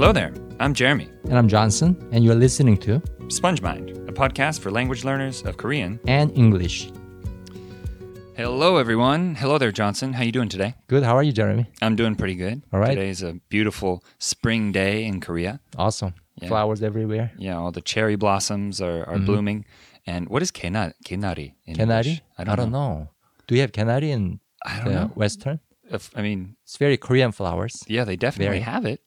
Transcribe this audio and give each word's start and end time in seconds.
Hello 0.00 0.12
there. 0.14 0.32
I'm 0.60 0.72
Jeremy. 0.72 1.10
And 1.24 1.36
I'm 1.36 1.46
Johnson, 1.46 1.94
and 2.10 2.24
you're 2.24 2.34
listening 2.34 2.78
to 2.78 3.02
Sponge 3.28 3.60
Mind, 3.60 3.90
a 4.08 4.12
podcast 4.12 4.60
for 4.60 4.70
language 4.70 5.04
learners 5.04 5.42
of 5.42 5.58
Korean. 5.58 6.00
and 6.06 6.34
English. 6.34 6.90
Hello, 8.34 8.78
everyone. 8.78 9.34
Hello 9.34 9.58
there, 9.58 9.70
Johnson. 9.70 10.14
How 10.14 10.22
you 10.22 10.32
doing 10.32 10.48
today? 10.48 10.74
Good. 10.88 11.02
How 11.02 11.14
are 11.18 11.22
you, 11.22 11.32
Jeremy? 11.32 11.66
I'm 11.82 11.96
doing 11.96 12.14
pretty 12.14 12.34
good. 12.34 12.62
All 12.72 12.80
right. 12.80 12.94
Today's 12.94 13.22
a 13.22 13.34
beautiful 13.50 14.02
spring 14.18 14.72
day 14.72 15.04
in 15.04 15.20
Korea. 15.20 15.60
Awesome. 15.76 16.14
Yeah. 16.36 16.48
Flowers 16.48 16.82
everywhere. 16.82 17.32
Yeah, 17.36 17.58
all 17.58 17.70
the 17.70 17.82
cherry 17.82 18.16
blossoms 18.16 18.80
are, 18.80 19.04
are 19.04 19.16
mm-hmm. 19.16 19.26
blooming. 19.26 19.66
And 20.06 20.30
what 20.30 20.40
is 20.40 20.50
kena, 20.50 20.94
kenari 21.04 21.52
in? 21.66 21.78
English? 21.78 22.22
I 22.38 22.44
don't, 22.44 22.72
know. 22.72 23.10
Do 23.46 23.54
we 23.54 23.58
have 23.58 23.72
canary 23.72 24.12
in 24.12 24.40
I 24.64 24.82
don't 24.82 24.94
know. 24.94 25.10
Western? 25.14 25.60
If, 25.90 26.10
I 26.16 26.22
mean, 26.22 26.56
It's 26.64 26.78
very 26.78 26.96
Korean 26.96 27.32
flowers. 27.32 27.84
yeah, 27.86 28.04
they 28.04 28.16
definitely 28.16 28.60
Very. 28.60 28.60
have 28.60 28.86
it. 28.86 29.02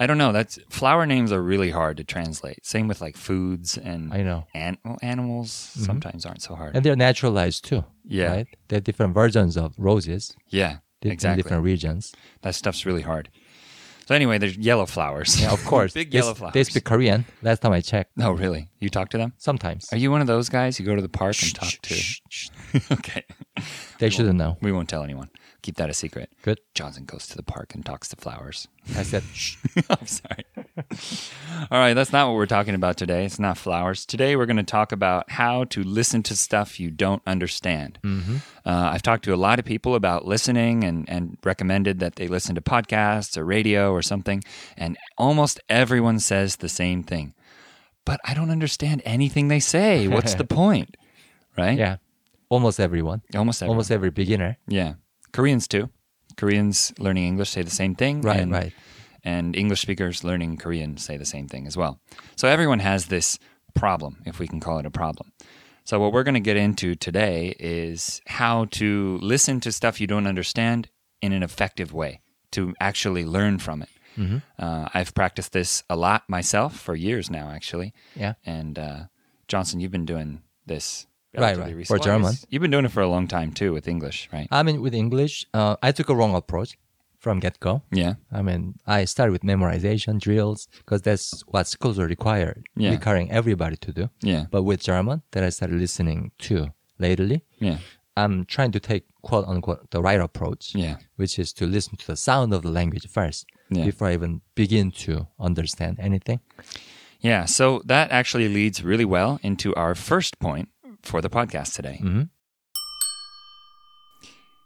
I 0.00 0.06
don't 0.06 0.16
know. 0.16 0.32
That's 0.32 0.58
flower 0.70 1.04
names 1.04 1.30
are 1.30 1.42
really 1.42 1.70
hard 1.70 1.98
to 1.98 2.04
translate. 2.04 2.64
Same 2.64 2.88
with 2.88 3.02
like 3.02 3.18
foods 3.18 3.76
and 3.76 4.12
I 4.14 4.22
know. 4.22 4.46
an, 4.54 4.78
well, 4.82 4.96
animals 5.02 5.50
mm-hmm. 5.50 5.84
sometimes 5.84 6.24
aren't 6.24 6.40
so 6.40 6.54
hard. 6.54 6.74
And 6.74 6.82
they're 6.82 6.96
naturalized 6.96 7.66
too. 7.66 7.84
Yeah. 8.06 8.30
Right? 8.30 8.46
They're 8.68 8.80
different 8.80 9.12
versions 9.12 9.58
of 9.58 9.74
roses 9.76 10.34
yeah, 10.48 10.78
exactly. 11.02 11.42
different 11.42 11.64
regions. 11.64 12.12
That 12.40 12.54
stuff's 12.54 12.86
really 12.86 13.02
hard. 13.02 13.28
So 14.06 14.14
anyway, 14.14 14.38
there's 14.38 14.56
yellow 14.56 14.86
flowers. 14.86 15.38
Yeah, 15.40 15.52
of 15.52 15.62
course. 15.72 15.92
Big 15.92 16.12
yellow 16.14 16.32
s- 16.32 16.38
flowers. 16.38 16.54
They 16.54 16.64
speak 16.64 16.84
Korean. 16.84 17.26
Last 17.42 17.60
time 17.60 17.72
I 17.72 17.82
checked. 17.82 18.16
No, 18.16 18.32
really. 18.32 18.70
You 18.80 18.88
talk 18.88 19.10
to 19.10 19.18
them? 19.18 19.34
Sometimes. 19.36 19.86
Are 19.92 19.98
you 19.98 20.10
one 20.10 20.22
of 20.22 20.26
those 20.26 20.48
guys? 20.48 20.80
You 20.80 20.86
go 20.86 20.96
to 20.96 21.02
the 21.02 21.10
park 21.10 21.36
and 21.42 21.54
talk 21.54 21.74
to. 21.82 21.94
okay. 22.94 23.24
They 23.98 24.08
shouldn't 24.08 24.38
know. 24.38 24.56
We 24.62 24.72
won't 24.72 24.88
tell 24.88 25.04
anyone. 25.04 25.28
Keep 25.62 25.76
that 25.76 25.90
a 25.90 25.94
secret. 25.94 26.30
Good. 26.42 26.60
Johnson 26.74 27.04
goes 27.04 27.26
to 27.28 27.36
the 27.36 27.42
park 27.42 27.74
and 27.74 27.84
talks 27.84 28.08
to 28.08 28.16
flowers. 28.16 28.66
I 28.96 29.02
said, 29.02 29.22
Shh. 29.34 29.56
I'm 29.90 30.06
sorry. 30.06 30.44
All 31.70 31.78
right, 31.78 31.94
that's 31.94 32.12
not 32.12 32.28
what 32.28 32.34
we're 32.36 32.46
talking 32.46 32.74
about 32.74 32.96
today. 32.96 33.24
It's 33.24 33.38
not 33.38 33.58
flowers. 33.58 34.06
Today, 34.06 34.36
we're 34.36 34.46
going 34.46 34.56
to 34.56 34.62
talk 34.62 34.92
about 34.92 35.30
how 35.30 35.64
to 35.64 35.82
listen 35.82 36.22
to 36.24 36.36
stuff 36.36 36.80
you 36.80 36.90
don't 36.90 37.22
understand. 37.26 37.98
Uh, 38.02 38.30
I've 38.64 39.02
talked 39.02 39.24
to 39.24 39.34
a 39.34 39.36
lot 39.36 39.58
of 39.58 39.64
people 39.64 39.94
about 39.94 40.26
listening 40.26 40.84
and, 40.84 41.08
and 41.08 41.36
recommended 41.44 41.98
that 42.00 42.16
they 42.16 42.26
listen 42.28 42.54
to 42.54 42.60
podcasts 42.60 43.36
or 43.36 43.44
radio 43.44 43.92
or 43.92 44.02
something, 44.02 44.42
and 44.76 44.96
almost 45.18 45.60
everyone 45.68 46.18
says 46.20 46.56
the 46.56 46.68
same 46.68 47.02
thing. 47.02 47.34
But 48.06 48.18
I 48.24 48.32
don't 48.34 48.50
understand 48.50 49.02
anything 49.04 49.48
they 49.48 49.60
say. 49.60 50.08
What's 50.08 50.34
the 50.34 50.44
point? 50.62 50.96
Right? 51.58 51.78
yeah. 51.78 51.96
Almost 52.48 52.80
everyone. 52.80 53.22
Almost 53.34 53.62
everyone. 53.62 53.74
Almost 53.76 53.90
every 53.92 54.10
beginner. 54.10 54.56
Yeah. 54.66 54.94
Koreans 55.32 55.68
too. 55.68 55.90
Koreans 56.36 56.92
learning 56.98 57.26
English 57.26 57.50
say 57.50 57.62
the 57.62 57.70
same 57.70 57.94
thing. 57.94 58.22
Right, 58.22 58.40
and, 58.40 58.52
right. 58.52 58.72
And 59.22 59.54
English 59.54 59.82
speakers 59.82 60.24
learning 60.24 60.56
Korean 60.56 60.96
say 60.96 61.16
the 61.16 61.26
same 61.26 61.46
thing 61.48 61.66
as 61.66 61.76
well. 61.76 62.00
So 62.36 62.48
everyone 62.48 62.78
has 62.78 63.06
this 63.06 63.38
problem, 63.74 64.22
if 64.24 64.38
we 64.38 64.48
can 64.48 64.60
call 64.60 64.78
it 64.78 64.86
a 64.86 64.90
problem. 64.90 65.32
So 65.84 65.98
what 65.98 66.12
we're 66.12 66.22
going 66.22 66.34
to 66.34 66.40
get 66.40 66.56
into 66.56 66.94
today 66.94 67.54
is 67.58 68.20
how 68.26 68.66
to 68.66 69.18
listen 69.20 69.60
to 69.60 69.72
stuff 69.72 70.00
you 70.00 70.06
don't 70.06 70.26
understand 70.26 70.88
in 71.20 71.32
an 71.32 71.42
effective 71.42 71.92
way 71.92 72.20
to 72.52 72.74
actually 72.80 73.24
learn 73.24 73.58
from 73.58 73.82
it. 73.82 73.88
Mm-hmm. 74.16 74.38
Uh, 74.58 74.88
I've 74.92 75.14
practiced 75.14 75.52
this 75.52 75.82
a 75.88 75.96
lot 75.96 76.24
myself 76.28 76.78
for 76.78 76.94
years 76.94 77.30
now, 77.30 77.50
actually. 77.50 77.92
Yeah. 78.14 78.34
And 78.44 78.78
uh, 78.78 79.00
Johnson, 79.48 79.80
you've 79.80 79.90
been 79.90 80.06
doing 80.06 80.42
this 80.66 81.06
Right, 81.34 81.56
right. 81.56 81.74
recently. 81.76 81.84
For 81.84 81.98
German. 82.04 82.34
You've 82.48 82.62
been 82.62 82.70
doing 82.72 82.84
it 82.84 82.90
for 82.92 83.02
a 83.02 83.08
long 83.08 83.28
time 83.28 83.52
too 83.52 83.72
with 83.72 83.86
English, 83.86 84.28
right? 84.32 84.48
I 84.50 84.62
mean, 84.62 84.80
with 84.80 84.94
English, 84.94 85.46
uh, 85.54 85.76
I 85.82 85.92
took 85.92 86.08
a 86.08 86.14
wrong 86.14 86.34
approach 86.34 86.76
from 87.18 87.38
get 87.38 87.60
go. 87.60 87.82
Yeah. 87.92 88.14
I 88.32 88.42
mean, 88.42 88.74
I 88.86 89.04
started 89.04 89.32
with 89.32 89.42
memorization 89.42 90.18
drills 90.18 90.66
because 90.78 91.02
that's 91.02 91.42
what 91.46 91.66
schools 91.66 91.98
are 91.98 92.06
required, 92.06 92.64
Yeah. 92.76 92.90
requiring 92.90 93.30
everybody 93.30 93.76
to 93.76 93.92
do. 93.92 94.10
Yeah. 94.22 94.46
But 94.50 94.62
with 94.64 94.80
German, 94.82 95.22
that 95.32 95.44
I 95.44 95.50
started 95.50 95.78
listening 95.78 96.32
to 96.48 96.68
lately, 96.98 97.44
Yeah. 97.60 97.78
I'm 98.16 98.44
trying 98.46 98.72
to 98.72 98.80
take 98.80 99.04
quote 99.22 99.46
unquote 99.46 99.90
the 99.90 100.02
right 100.02 100.20
approach, 100.20 100.74
Yeah. 100.74 100.96
which 101.16 101.38
is 101.38 101.52
to 101.54 101.66
listen 101.66 101.96
to 101.98 102.06
the 102.06 102.16
sound 102.16 102.52
of 102.52 102.62
the 102.62 102.70
language 102.70 103.06
first 103.08 103.46
Yeah. 103.70 103.84
before 103.84 104.08
I 104.08 104.14
even 104.14 104.40
begin 104.56 104.90
to 105.06 105.28
understand 105.38 105.98
anything. 106.00 106.40
Yeah. 107.20 107.44
So 107.44 107.82
that 107.84 108.10
actually 108.10 108.48
leads 108.48 108.82
really 108.82 109.04
well 109.04 109.38
into 109.42 109.74
our 109.74 109.94
first 109.94 110.38
point 110.40 110.68
for 111.02 111.20
the 111.20 111.30
podcast 111.30 111.74
today. 111.74 112.00
Mhm. 112.02 112.28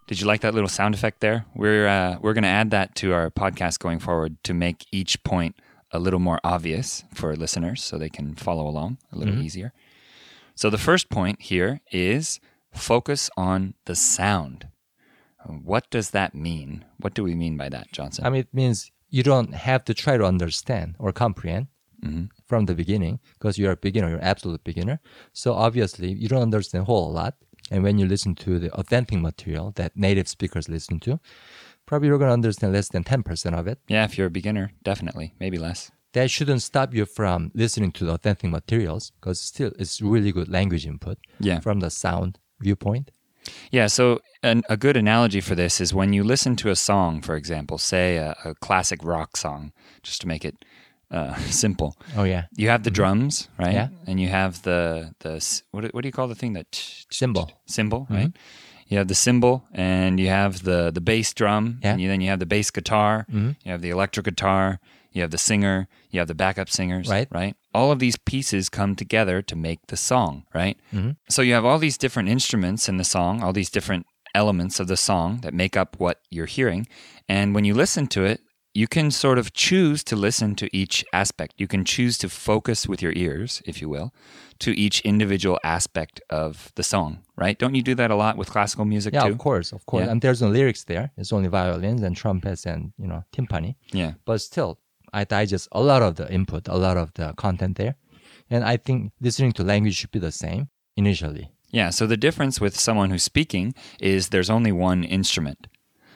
Did 0.06 0.20
you 0.20 0.26
like 0.26 0.42
that 0.42 0.52
little 0.52 0.68
sound 0.68 0.94
effect 0.94 1.20
there? 1.20 1.46
We're 1.54 1.86
uh, 1.88 2.18
we're 2.20 2.34
going 2.34 2.42
to 2.44 2.48
add 2.48 2.70
that 2.72 2.94
to 2.96 3.14
our 3.14 3.30
podcast 3.30 3.78
going 3.78 4.00
forward 4.00 4.36
to 4.44 4.52
make 4.52 4.86
each 4.92 5.22
point 5.24 5.56
a 5.90 5.98
little 5.98 6.18
more 6.20 6.40
obvious 6.44 7.04
for 7.14 7.34
listeners, 7.36 7.82
so 7.82 7.96
they 7.96 8.10
can 8.10 8.34
follow 8.34 8.66
along 8.66 8.98
a 9.12 9.16
little 9.16 9.38
easier. 9.40 9.72
So 10.54 10.68
the 10.68 10.78
first 10.78 11.08
point 11.08 11.40
here 11.42 11.80
is 11.90 12.38
focus 12.72 13.30
on 13.36 13.74
the 13.86 13.94
sound. 13.94 14.68
What 15.46 15.88
does 15.90 16.10
that 16.10 16.34
mean? 16.34 16.84
What 16.98 17.14
do 17.14 17.22
we 17.24 17.34
mean 17.34 17.56
by 17.56 17.68
that, 17.70 17.92
Johnson? 17.92 18.26
I 18.26 18.30
mean, 18.30 18.40
it 18.40 18.52
means 18.52 18.90
you 19.08 19.22
don't 19.22 19.54
have 19.54 19.84
to 19.84 19.94
try 19.94 20.16
to 20.16 20.24
understand 20.24 20.96
or 20.98 21.12
comprehend 21.12 21.68
Mm-hmm. 22.04 22.24
From 22.47 22.66
the 22.66 22.75
beginning 22.75 23.21
because 23.34 23.59
you're 23.59 23.72
a 23.72 23.77
beginner, 23.77 24.09
you're 24.09 24.19
an 24.19 24.25
absolute 24.25 24.62
beginner. 24.65 25.00
So 25.32 25.55
obviously, 25.55 26.12
you 26.12 26.28
don't 26.28 26.43
understand 26.43 26.82
a 26.82 26.84
whole 26.87 27.12
lot. 27.12 27.34
And 27.71 27.82
when 27.82 27.99
you 27.99 28.06
listen 28.06 28.34
to 28.37 28.59
the 28.59 28.71
authentic 28.72 29.19
material 29.21 29.72
that 29.77 29.97
native 29.97 30.28
speakers 30.28 30.69
listen 30.69 31.00
to, 31.00 31.19
probably 31.87 32.09
you're 32.09 32.19
going 32.19 32.28
to 32.28 32.34
understand 32.34 32.72
less 32.75 32.88
than 32.88 33.05
10% 33.05 33.59
of 33.59 33.66
it. 33.66 33.78
yeah, 33.88 34.05
if 34.05 34.19
you're 34.19 34.27
a 34.27 34.31
beginner, 34.31 34.72
definitely, 34.82 35.32
maybe 35.41 35.59
less. 35.59 35.91
That 36.12 36.31
shouldn't 36.31 36.62
stop 36.62 36.94
you 36.94 37.06
from 37.06 37.50
listening 37.55 37.91
to 37.93 38.05
the 38.05 38.12
authentic 38.12 38.50
materials 38.50 39.11
because 39.21 39.41
still 39.41 39.72
it's 39.78 40.00
really 40.03 40.31
good 40.31 40.49
language 40.49 40.87
input 40.87 41.19
Yeah. 41.41 41.61
from 41.61 41.81
the 41.81 41.91
sound 41.91 42.38
viewpoint. 42.61 43.11
Yeah, 43.71 43.88
so 43.88 44.21
an, 44.43 44.62
a 44.71 44.76
good 44.76 44.97
analogy 44.97 45.41
for 45.41 45.55
this 45.55 45.81
is 45.81 45.93
when 45.93 46.12
you 46.12 46.22
listen 46.25 46.56
to 46.56 46.71
a 46.71 46.76
song, 46.76 47.21
for 47.21 47.34
example, 47.34 47.76
say 47.78 48.16
a, 48.16 48.34
a 48.44 48.55
classic 48.55 49.00
rock 49.05 49.37
song, 49.37 49.72
just 50.03 50.21
to 50.22 50.28
make 50.28 50.44
it 50.44 50.65
uh, 51.14 51.34
simple. 51.64 51.97
Oh, 52.16 52.25
yeah. 52.25 52.44
You 52.56 52.69
have 52.69 52.82
the 52.82 52.91
mm-hmm. 52.91 52.94
drums, 52.94 53.48
right? 53.58 53.72
Yeah. 53.75 53.88
And 54.06 54.20
you 54.20 54.28
have 54.28 54.62
the 54.62 55.14
the 55.20 55.34
what 55.70 55.82
do- 55.82 55.91
what 55.92 56.02
do 56.02 56.08
you 56.08 56.12
call 56.12 56.28
the 56.28 56.34
thing 56.34 56.54
that 56.54 56.66
tch- 56.72 57.06
Cymbal. 57.10 57.50
cymbal, 57.66 58.00
mm-hmm. 58.02 58.14
right? 58.14 58.32
You 58.88 58.98
have 58.98 59.08
the 59.08 59.14
cymbal, 59.14 59.64
and 59.72 60.20
you 60.20 60.28
have 60.28 60.62
the 60.62 60.91
the 60.91 61.00
bass 61.00 61.32
drum, 61.32 61.78
Yeah. 61.82 61.92
and 61.92 62.00
you, 62.00 62.08
then 62.08 62.20
you 62.20 62.28
have 62.30 62.38
the 62.41 62.47
bass 62.47 62.70
guitar. 62.70 63.26
Mm-hmm. 63.30 63.50
You 63.64 63.72
have 63.72 63.80
the 63.80 63.91
electric 63.91 64.25
guitar. 64.26 64.78
You 65.12 65.22
have 65.22 65.30
the 65.30 65.38
singer. 65.38 65.88
You 66.10 66.19
have 66.20 66.28
the 66.28 66.34
backup 66.34 66.69
singers, 66.69 67.08
Right. 67.08 67.28
Right. 67.31 67.54
All 67.72 67.91
of 67.92 67.98
these 67.98 68.16
pieces 68.16 68.69
come 68.69 68.94
together 68.94 69.42
to 69.42 69.56
make 69.56 69.81
the 69.88 69.96
song, 69.96 70.44
right? 70.54 70.76
So 71.28 71.42
you 71.42 71.54
have 71.54 71.64
all 71.64 71.78
these 71.78 71.98
different 71.98 72.28
instruments 72.28 72.88
in 72.88 72.98
the 72.98 73.04
song, 73.04 73.42
all 73.42 73.52
these 73.52 73.70
different 73.70 74.06
elements 74.34 74.81
of 74.81 74.86
the 74.86 74.96
song 74.96 75.41
that 75.42 75.54
make 75.54 75.76
up 75.76 75.98
what 75.98 76.20
you're 76.31 76.46
hearing. 76.46 76.86
And 77.28 77.54
when 77.54 77.64
you 77.64 77.75
listen 77.75 78.06
to 78.08 78.25
it, 78.25 78.41
you 78.74 78.86
can 78.88 79.10
sort 79.10 79.38
of 79.38 79.52
choose 79.52 80.02
to 80.04 80.16
listen 80.16 80.54
to 80.56 80.66
each 80.76 81.04
aspect. 81.12 81.54
You 81.58 81.68
can 81.68 81.84
choose 81.84 82.18
to 82.18 82.28
focus 82.28 82.88
with 82.88 83.00
your 83.02 83.12
ears, 83.14 83.62
if 83.64 83.80
you 83.80 83.88
will, 83.88 84.12
to 84.58 84.70
each 84.84 85.00
individual 85.02 85.58
aspect 85.62 86.20
of 86.28 86.72
the 86.74 86.82
song, 86.82 87.18
right? 87.36 87.56
Don't 87.58 87.74
you 87.76 87.82
do 87.82 87.94
that 87.94 88.10
a 88.10 88.16
lot 88.16 88.36
with 88.36 88.50
classical 88.50 88.84
music 88.84 89.14
Yeah, 89.14 89.24
too? 89.26 89.32
of 89.32 89.38
course, 89.38 89.72
of 89.72 89.86
course. 89.86 90.04
Yeah. 90.04 90.10
And 90.12 90.20
there's 90.20 90.42
no 90.42 90.48
lyrics 90.48 90.84
there. 90.84 91.12
It's 91.16 91.32
only 91.32 91.48
violins 91.48 92.02
and 92.02 92.16
trumpets 92.16 92.66
and, 92.66 92.92
you 92.98 93.06
know, 93.06 93.22
timpani. 93.32 93.76
Yeah. 93.92 94.12
but 94.24 94.40
still 94.40 94.78
i 95.12 95.22
digest 95.22 95.68
a 95.70 95.80
lot 95.80 96.02
of 96.02 96.16
the 96.16 96.26
input 96.32 96.66
a 96.66 96.76
lot 96.76 96.96
of 96.96 97.08
the 97.14 97.32
content 97.44 97.76
there 97.76 97.94
and 98.50 98.64
i 98.64 98.76
think 98.76 99.12
listening 99.20 99.52
to 99.52 99.62
language 99.62 99.94
should 99.94 100.10
be 100.10 100.18
the 100.18 100.32
same 100.32 100.62
initially 100.96 101.46
Yeah, 101.70 101.90
so 101.90 102.06
the 102.06 102.16
difference 102.16 102.60
with 102.64 102.74
someone 102.86 103.10
who's 103.10 103.22
speaking 103.24 103.74
is 104.00 104.28
there's 104.28 104.50
only 104.50 104.72
one 104.72 105.02
instrument. 105.19 105.66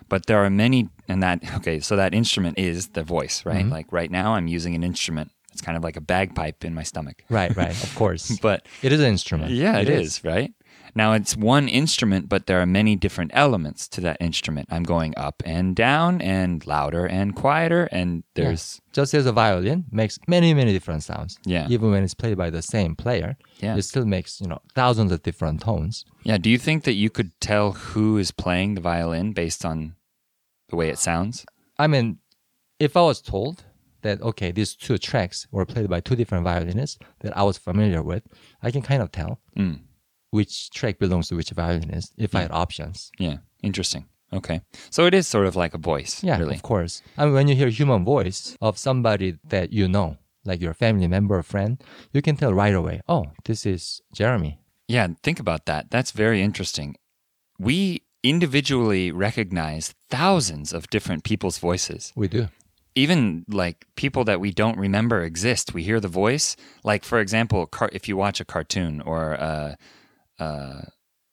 But 0.08 0.26
there 0.26 0.42
are 0.44 0.50
many 0.50 0.88
and 1.08 1.22
that 1.22 1.42
okay, 1.56 1.80
so 1.80 1.96
that 1.96 2.14
instrument 2.14 2.58
is 2.58 2.88
the 2.88 3.02
voice, 3.02 3.44
right? 3.44 3.64
Mm-hmm. 3.64 3.72
Like 3.72 3.92
right 3.92 4.10
now 4.10 4.34
I'm 4.34 4.48
using 4.48 4.74
an 4.74 4.82
instrument. 4.84 5.30
It's 5.52 5.60
kind 5.60 5.76
of 5.76 5.82
like 5.82 5.96
a 5.96 6.00
bagpipe 6.00 6.64
in 6.64 6.74
my 6.74 6.84
stomach. 6.84 7.24
right 7.28 7.54
right 7.56 7.82
of 7.86 7.94
course 7.96 8.38
But 8.40 8.66
it 8.82 8.92
is 8.92 9.00
an 9.00 9.06
instrument 9.06 9.50
Yeah, 9.52 9.78
it 9.78 9.88
is. 9.88 10.22
right? 10.24 10.52
Now 10.94 11.12
it's 11.12 11.36
one 11.36 11.68
instrument, 11.68 12.28
but 12.28 12.46
there 12.46 12.60
are 12.60 12.66
many 12.66 12.96
different 12.96 13.30
elements 13.34 13.88
to 13.88 14.00
that 14.00 14.16
instrument. 14.20 14.68
I'm 14.70 14.84
going 14.84 15.12
up 15.16 15.42
and 15.44 15.76
down 15.76 16.20
and 16.22 16.64
louder 16.66 17.04
and 17.06 17.36
quieter, 17.36 17.88
and 17.92 18.24
there's 18.34 18.80
just 18.92 19.12
as 19.14 19.26
a 19.26 19.32
violin 19.32 19.84
makes 19.92 20.18
many 20.26 20.54
many 20.54 20.72
different 20.72 21.02
sounds 21.02 21.38
Yeah. 21.44 21.66
even 21.68 21.90
when 21.90 22.02
it's 22.04 22.14
played 22.14 22.36
by 22.38 22.50
the 22.50 22.62
same 22.62 22.94
player 22.96 23.36
Yeah. 23.60 23.76
it 23.76 23.82
still 23.82 24.06
makes 24.06 24.40
you 24.40 24.48
know 24.48 24.60
thousands 24.74 25.12
of 25.12 25.22
different 25.22 25.60
tones 25.60 26.04
yeah. 26.24 26.38
Do 26.38 26.48
you 26.50 26.58
think 26.58 26.84
that 26.84 26.94
you 27.02 27.10
could 27.10 27.30
tell 27.40 27.72
who 27.72 28.16
is 28.18 28.30
playing 28.30 28.74
the 28.74 28.80
violin 28.80 29.32
based 29.32 29.64
on 29.64 29.94
the 30.68 30.76
way 30.76 30.88
it 30.90 30.98
sounds? 30.98 31.44
i 31.78 31.86
mean 31.86 32.18
if 32.80 32.96
i 32.96 33.00
was 33.00 33.20
told 33.22 33.64
that 34.02 34.20
okay 34.22 34.50
these 34.52 34.74
two 34.74 34.98
tracks 34.98 35.46
were 35.50 35.66
played 35.66 35.88
by 35.88 36.00
two 36.00 36.16
different 36.16 36.44
violinists 36.44 36.98
that 37.20 37.36
i 37.36 37.42
was 37.42 37.58
familiar 37.58 38.02
with 38.02 38.22
i 38.62 38.70
can 38.70 38.82
kind 38.82 39.02
of 39.02 39.10
tell 39.12 39.40
Mm. 39.56 39.80
which 40.30 40.70
track 40.70 40.98
belongs 40.98 41.28
to 41.28 41.34
which 41.36 41.50
violinist 41.50 42.12
if 42.16 42.34
i 42.34 42.40
had 42.42 42.52
options 42.52 43.10
Yeah, 43.18 43.38
interesting. 43.62 44.04
Okay. 44.30 44.60
So 44.90 45.06
it 45.06 45.14
is 45.14 45.26
sort 45.26 45.46
of 45.46 45.56
like 45.56 45.72
a 45.72 45.78
voice, 45.78 46.22
Yeah, 46.22 46.36
really. 46.38 46.56
of 46.56 46.62
course. 46.62 47.00
I 47.16 47.24
mean, 47.24 47.32
when 47.32 47.48
you 47.48 47.54
hear 47.56 47.70
human 47.70 48.04
voice 48.04 48.58
of 48.60 48.76
somebody 48.76 49.38
that 49.48 49.72
you 49.72 49.88
know, 49.88 50.18
like 50.44 50.60
your 50.60 50.74
family 50.74 51.08
member 51.08 51.38
or 51.38 51.42
friend, 51.42 51.82
you 52.12 52.20
can 52.20 52.36
tell 52.36 52.52
right 52.52 52.74
away, 52.74 53.00
oh, 53.08 53.24
this 53.46 53.64
is 53.64 54.02
Jeremy. 54.12 54.60
Yeah, 54.86 55.06
think 55.22 55.40
about 55.40 55.64
that. 55.64 55.90
That's 55.90 56.10
very 56.10 56.42
interesting. 56.42 56.96
We 57.58 58.02
individually 58.23 59.11
recognize 59.11 59.93
thousands 60.09 60.73
of 60.73 60.89
different 60.89 61.23
people's 61.23 61.57
voices. 61.57 62.13
We 62.15 62.27
do. 62.27 62.47
Even 62.95 63.43
like 63.49 63.85
people 63.95 64.23
that 64.25 64.39
we 64.39 64.51
don't 64.51 64.77
remember 64.77 65.23
exist. 65.23 65.73
We 65.73 65.83
hear 65.83 65.99
the 65.99 66.07
voice. 66.07 66.55
Like 66.83 67.03
for 67.03 67.19
example, 67.19 67.65
car- 67.65 67.89
if 67.91 68.07
you 68.07 68.15
watch 68.15 68.39
a 68.39 68.45
cartoon 68.45 69.01
or 69.01 69.33
uh, 69.39 69.75
uh, 70.39 70.81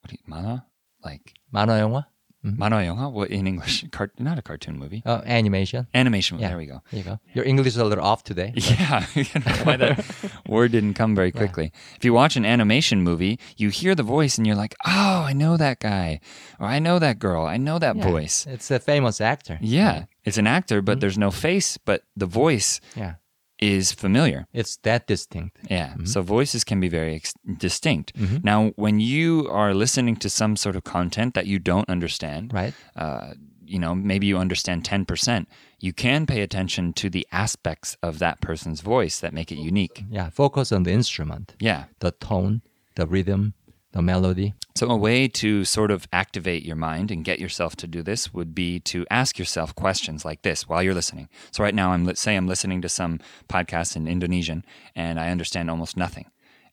what 0.01 0.09
do 0.09 0.17
you, 0.17 0.33
manhwa, 0.33 0.65
like 1.05 1.35
만화 1.53 1.79
영화? 1.81 2.07
화, 2.46 3.12
what 3.12 3.30
in 3.32 3.48
English? 3.48 3.86
Car- 3.92 4.12
not 4.20 4.38
a 4.38 4.42
cartoon 4.42 4.78
movie, 4.78 5.02
Uh, 5.06 5.22
animation. 5.26 5.88
animation. 5.94 6.38
movie. 6.38 6.44
Yeah. 6.44 6.50
There 6.50 6.58
we 6.58 6.66
go. 6.66 6.82
There 6.92 7.00
you 7.00 7.04
go. 7.04 7.20
Your 7.34 7.46
English 7.46 7.68
is 7.68 7.78
a 7.78 7.86
little 7.86 8.04
off 8.04 8.24
today. 8.24 8.54
Yeah, 8.56 9.06
I 9.16 9.40
know 9.40 9.64
why 9.66 9.78
that 9.78 10.06
word 10.48 10.72
didn't 10.72 10.94
come 10.96 11.16
very 11.16 11.32
quickly. 11.32 11.72
If 11.98 12.06
you 12.06 12.14
watch 12.14 12.36
an 12.36 12.46
animation 12.46 13.02
movie, 13.04 13.40
you 13.58 13.70
hear 13.70 13.96
the 13.96 14.04
voice 14.04 14.38
and 14.38 14.46
you're 14.48 14.56
like, 14.64 14.76
"Oh, 14.86 15.24
I 15.30 15.34
know 15.34 15.58
that 15.58 15.80
guy," 15.80 16.20
or 16.60 16.68
"I 16.68 16.80
know 16.80 17.00
that 17.00 17.18
girl," 17.20 17.46
"I 17.46 17.58
know 17.58 17.80
that 17.80 17.96
Yeah. 17.96 18.10
voice." 18.12 18.46
It's 18.48 18.70
a 18.72 18.80
famous 18.80 19.20
actor. 19.22 19.58
Yeah, 19.62 20.06
it's 20.24 20.38
an 20.38 20.48
actor, 20.48 20.82
but 20.82 21.00
there's 21.02 21.18
no 21.18 21.32
face, 21.32 21.78
but 21.86 22.04
the 22.16 22.26
voice 22.28 22.80
Yeah. 22.96 23.14
Is 23.60 23.92
familiar. 23.94 24.48
It's 24.54 24.78
that 24.84 25.08
distinct. 25.08 25.58
Yeah, 25.70 25.96
so 26.04 26.22
voices 26.22 26.64
can 26.64 26.80
be 26.80 26.90
very 26.90 27.16
ex- 27.16 27.34
distinct. 27.58 28.14
Now, 28.44 28.72
when 28.76 29.00
you 29.00 29.48
are 29.50 29.74
listening 29.74 30.18
to 30.18 30.30
some 30.30 30.56
sort 30.56 30.76
of 30.76 30.84
content 30.84 31.34
that 31.36 31.46
you 31.48 31.60
don't 31.60 31.90
understand, 31.90 32.54
Right? 32.54 32.74
uh, 32.96 33.34
you 33.66 33.80
know, 33.80 33.96
maybe 33.96 34.28
you 34.28 34.38
understand 34.38 34.84
10%, 34.84 35.48
you 35.80 35.94
can 35.94 36.26
pay 36.26 36.42
attention 36.42 36.94
to 36.94 37.10
the 37.10 37.26
aspects 37.32 37.98
of 38.04 38.20
that 38.20 38.40
person's 38.42 38.82
voice 38.82 39.20
that 39.22 39.34
make 39.34 39.52
it 39.52 39.58
unique. 39.58 40.04
Yeah. 40.10 40.30
Focus 40.30 40.72
on 40.72 40.84
the 40.84 40.92
instrument, 40.92 41.56
Yeah. 41.60 41.86
the 42.00 42.12
tone, 42.12 42.62
the 42.96 43.08
rhythm, 43.08 43.54
the 43.96 44.02
melody. 44.02 44.54
So, 44.76 44.90
a 44.90 44.98
way 44.98 45.30
to 45.30 45.64
sort 45.64 45.90
of 45.90 46.06
activate 46.12 46.66
your 46.66 46.76
mind 46.76 47.12
and 47.12 47.24
get 47.24 47.40
yourself 47.40 47.78
to 47.78 47.88
do 47.88 48.04
this 48.04 48.34
would 48.34 48.54
be 48.54 48.82
to 48.82 49.06
ask 49.10 49.40
yourself 49.40 49.74
questions 49.74 50.26
like 50.26 50.42
this 50.42 50.68
while 50.68 50.84
you're 50.84 50.94
listening. 50.94 51.30
So, 51.52 51.64
right 51.64 51.74
now, 51.74 51.94
I'm 51.94 52.04
let's 52.04 52.20
say 52.20 52.36
I'm 52.36 52.48
listening 52.48 52.82
to 52.82 52.90
some 52.90 53.22
podcast 53.48 53.96
in 53.96 54.06
Indonesian 54.06 54.66
and 54.96 55.18
I 55.18 55.30
understand 55.30 55.70
almost 55.70 55.96
nothing. 55.96 56.26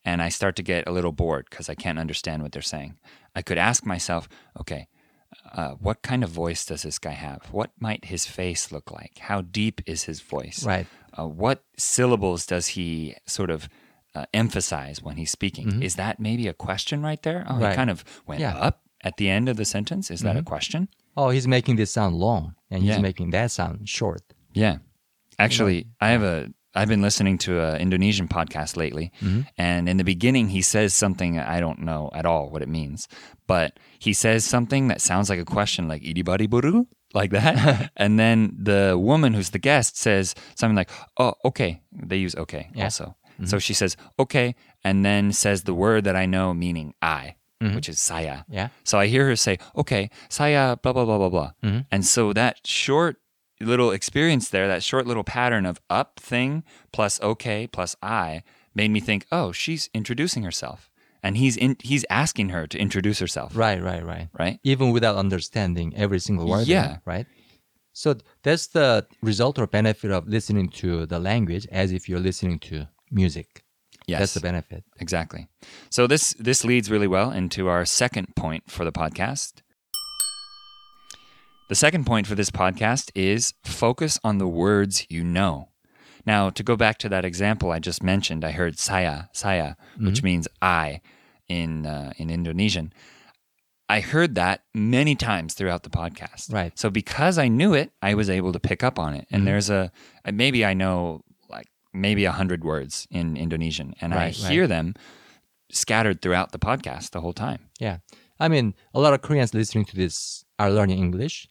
And 0.03 0.21
I 0.21 0.27
start 0.27 0.57
to 0.57 0.63
get 0.63 0.85
a 0.85 0.91
little 0.91 1.13
bored 1.13 1.47
because 1.49 1.69
I 1.69 1.75
can't 1.75 1.97
understand 1.97 2.43
what 2.43 2.51
they're 2.51 2.61
saying. 2.61 2.97
I 3.33 3.41
could 3.41 3.57
ask 3.57 3.85
myself, 3.85 4.27
okay, 4.59 4.89
uh, 5.53 5.75
what 5.75 6.01
kind 6.01 6.25
of 6.25 6.29
voice 6.29 6.65
does 6.65 6.83
this 6.83 6.99
guy 6.99 7.11
have? 7.11 7.47
What 7.51 7.71
might 7.79 8.05
his 8.05 8.25
face 8.25 8.69
look 8.69 8.91
like? 8.91 9.19
How 9.19 9.39
deep 9.39 9.81
is 9.85 10.03
his 10.03 10.19
voice? 10.19 10.65
Right. 10.65 10.87
Uh, 11.17 11.27
what 11.27 11.63
syllables 11.77 12.45
does 12.45 12.67
he 12.67 13.15
sort 13.25 13.49
of 13.49 13.69
uh, 14.15 14.25
emphasize 14.33 15.01
when 15.01 15.17
he's 15.17 15.31
speaking? 15.31 15.81
Is 15.81 15.95
that 15.95 16.19
maybe 16.19 16.47
a 16.47 16.53
question 16.53 17.01
right 17.01 17.21
there? 17.23 17.45
Oh, 17.49 17.57
he 17.57 17.63
Mm-hmm. 17.63 17.75
Kind 17.75 17.89
of 17.89 18.03
went 18.27 18.41
Yeah. 18.41 18.53
Mm-hmm. 18.53 18.63
up 18.63 18.81
at 19.03 19.17
the 19.17 19.29
end 19.29 19.49
of 19.49 19.57
the 19.57 19.65
sentence. 19.65 20.09
Is 20.11 20.21
that 20.21 20.37
a 20.37 20.43
question? 20.43 20.87
Oh, 21.17 21.29
he's 21.29 21.47
making 21.47 21.75
this 21.77 21.91
sound 21.91 22.15
long 22.15 22.55
and 22.71 22.81
he's 22.83 22.95
Yeah. 22.95 23.01
making 23.01 23.31
that 23.31 23.51
sound 23.51 23.87
short. 23.89 24.21
Yeah. 24.53 24.77
Actually, 25.39 25.87
I 25.99 26.09
have 26.09 26.23
a. 26.23 26.49
I've 26.75 26.87
been 26.87 27.03
listening 27.03 27.37
to 27.39 27.61
an 27.61 27.79
Indonesian 27.81 28.27
podcast 28.27 28.75
lately, 28.77 29.11
Mm-hmm. 29.21 29.41
and 29.57 29.87
in 29.87 29.97
the 29.97 30.03
beginning, 30.03 30.49
he 30.49 30.61
says 30.63 30.93
something 30.95 31.37
I 31.37 31.59
don't 31.59 31.79
know 31.79 32.09
at 32.15 32.25
all 32.25 32.49
what 32.49 32.63
it 32.63 32.67
means, 32.69 33.07
but 33.45 33.77
he 33.99 34.11
says 34.13 34.43
something 34.43 34.87
that 34.87 34.99
sounds 35.01 35.29
like 35.29 35.39
a 35.39 35.45
question, 35.45 35.87
like 35.87 36.01
"idibadi 36.01 36.49
buru," 36.49 36.85
like 37.13 37.29
that, 37.31 37.91
and 37.97 38.17
then 38.19 38.55
the 38.57 38.97
woman 38.97 39.33
who's 39.33 39.51
the 39.51 39.59
guest 39.59 39.97
says 39.97 40.33
something 40.55 40.75
like, 40.75 40.89
"Oh, 41.17 41.33
okay." 41.45 41.81
They 41.91 42.17
use 42.17 42.35
"okay" 42.35 42.69
Yeah. 42.73 42.85
also, 42.85 43.15
so 43.45 43.59
she 43.59 43.73
says 43.73 43.95
"okay," 44.19 44.55
and 44.83 45.03
then 45.05 45.31
says 45.31 45.63
the 45.63 45.73
word 45.73 46.03
that 46.03 46.15
I 46.15 46.25
know, 46.25 46.53
meaning 46.53 46.93
"I," 47.01 47.35
Mm-hmm. 47.61 47.75
which 47.75 47.87
is 47.89 48.01
"saya." 48.01 48.43
Yeah. 48.49 48.69
So 48.83 48.99
I 48.99 49.07
hear 49.07 49.25
her 49.27 49.35
say, 49.35 49.57
okay, 49.75 50.09
saya, 50.29 50.75
blah, 50.75 50.91
blah, 50.93 51.05
blah, 51.05 51.17
blah, 51.17 51.29
blah. 51.29 51.51
Mm-hmm. 51.63 51.79
And 51.91 52.05
so 52.05 52.33
that 52.33 52.67
short 52.67 53.17
little 53.61 53.91
experience 53.91 54.49
there, 54.49 54.67
that 54.67 54.83
short 54.83 55.07
little 55.07 55.23
pattern 55.23 55.65
of 55.65 55.79
up 55.89 56.19
thing 56.19 56.63
plus 56.91 57.21
okay 57.21 57.65
plus 57.67 57.95
I 58.01 58.43
made 58.75 58.91
me 58.91 58.99
think, 58.99 59.25
oh, 59.31 59.51
she's 59.51 59.89
introducing 59.93 60.43
herself. 60.43 60.89
And 61.21 61.37
he's 61.37 61.55
in, 61.55 61.77
he's 61.81 62.03
asking 62.09 62.49
her 62.49 62.67
to 62.67 62.77
introduce 62.77 63.19
herself. 63.19 63.55
Right, 63.55 63.81
right, 63.81 64.05
right. 64.05 64.27
Right? 64.37 64.59
Even 64.63 64.91
without 64.91 65.15
understanding 65.15 65.93
every 65.95 66.19
single 66.19 66.49
word. 66.49 66.67
Yeah. 66.67 66.97
Right. 67.05 67.27
So 67.93 68.17
that's 68.41 68.67
the 68.67 69.05
result 69.21 69.57
or 69.57 69.67
benefit 69.67 70.11
of 70.11 70.27
listening 70.27 70.67
to 70.69 71.05
the 71.05 71.19
language 71.19 71.65
as 71.71 71.93
if 71.93 72.09
you're 72.09 72.19
listening 72.19 72.59
to 72.59 72.87
music. 73.13 73.63
Yes. 74.07 74.19
That's 74.19 74.33
the 74.33 74.41
benefit. 74.41 74.83
Exactly. 74.99 75.47
So 75.89 76.07
this 76.07 76.33
this 76.33 76.65
leads 76.65 76.91
really 76.91 77.07
well 77.07 77.31
into 77.31 77.67
our 77.67 77.85
second 77.85 78.35
point 78.35 78.69
for 78.69 78.83
the 78.83 78.91
podcast. 78.91 79.61
The 81.69 81.75
second 81.75 82.05
point 82.05 82.27
for 82.27 82.35
this 82.35 82.51
podcast 82.51 83.11
is 83.15 83.53
focus 83.63 84.19
on 84.23 84.37
the 84.37 84.47
words 84.47 85.05
you 85.09 85.23
know. 85.23 85.69
Now, 86.25 86.49
to 86.49 86.63
go 86.63 86.75
back 86.75 86.97
to 86.99 87.09
that 87.09 87.25
example 87.25 87.71
I 87.71 87.79
just 87.79 88.03
mentioned, 88.03 88.45
I 88.45 88.51
heard 88.51 88.79
saya, 88.79 89.29
saya, 89.33 89.75
which 89.99 90.23
means 90.23 90.47
I 90.61 91.01
in 91.47 91.85
uh, 91.85 92.13
in 92.17 92.29
Indonesian. 92.29 92.93
I 93.89 93.99
heard 93.99 94.35
that 94.35 94.63
many 94.73 95.15
times 95.15 95.53
throughout 95.53 95.83
the 95.83 95.89
podcast. 95.89 96.51
Right. 96.51 96.77
So 96.79 96.89
because 96.89 97.37
I 97.37 97.47
knew 97.47 97.73
it, 97.73 97.91
I 98.01 98.15
was 98.15 98.29
able 98.29 98.53
to 98.53 98.59
pick 98.59 98.83
up 98.83 98.97
on 98.97 99.13
it. 99.13 99.27
And 99.29 99.45
there's 99.45 99.69
a 99.69 99.91
maybe 100.31 100.65
I 100.65 100.73
know 100.73 101.21
maybe 101.93 102.25
a 102.25 102.31
hundred 102.31 102.63
words 102.63 103.07
in 103.11 103.37
Indonesian, 103.37 103.93
and 104.01 104.13
I 104.13 104.17
Right, 104.17 104.39
right. 104.41 104.51
hear 104.51 104.67
them 104.67 104.93
scattered 105.71 106.21
throughout 106.21 106.51
the 106.51 106.59
podcast 106.59 107.11
the 107.11 107.21
whole 107.21 107.33
time. 107.33 107.59
Yeah. 107.79 107.97
I 108.39 108.47
mean, 108.47 108.73
a 108.93 108.99
lot 108.99 109.13
of 109.13 109.21
Koreans 109.21 109.53
listening 109.53 109.85
to 109.85 109.95
this 109.95 110.43
are 110.59 110.69
learning 110.71 110.99
English. 110.99 111.47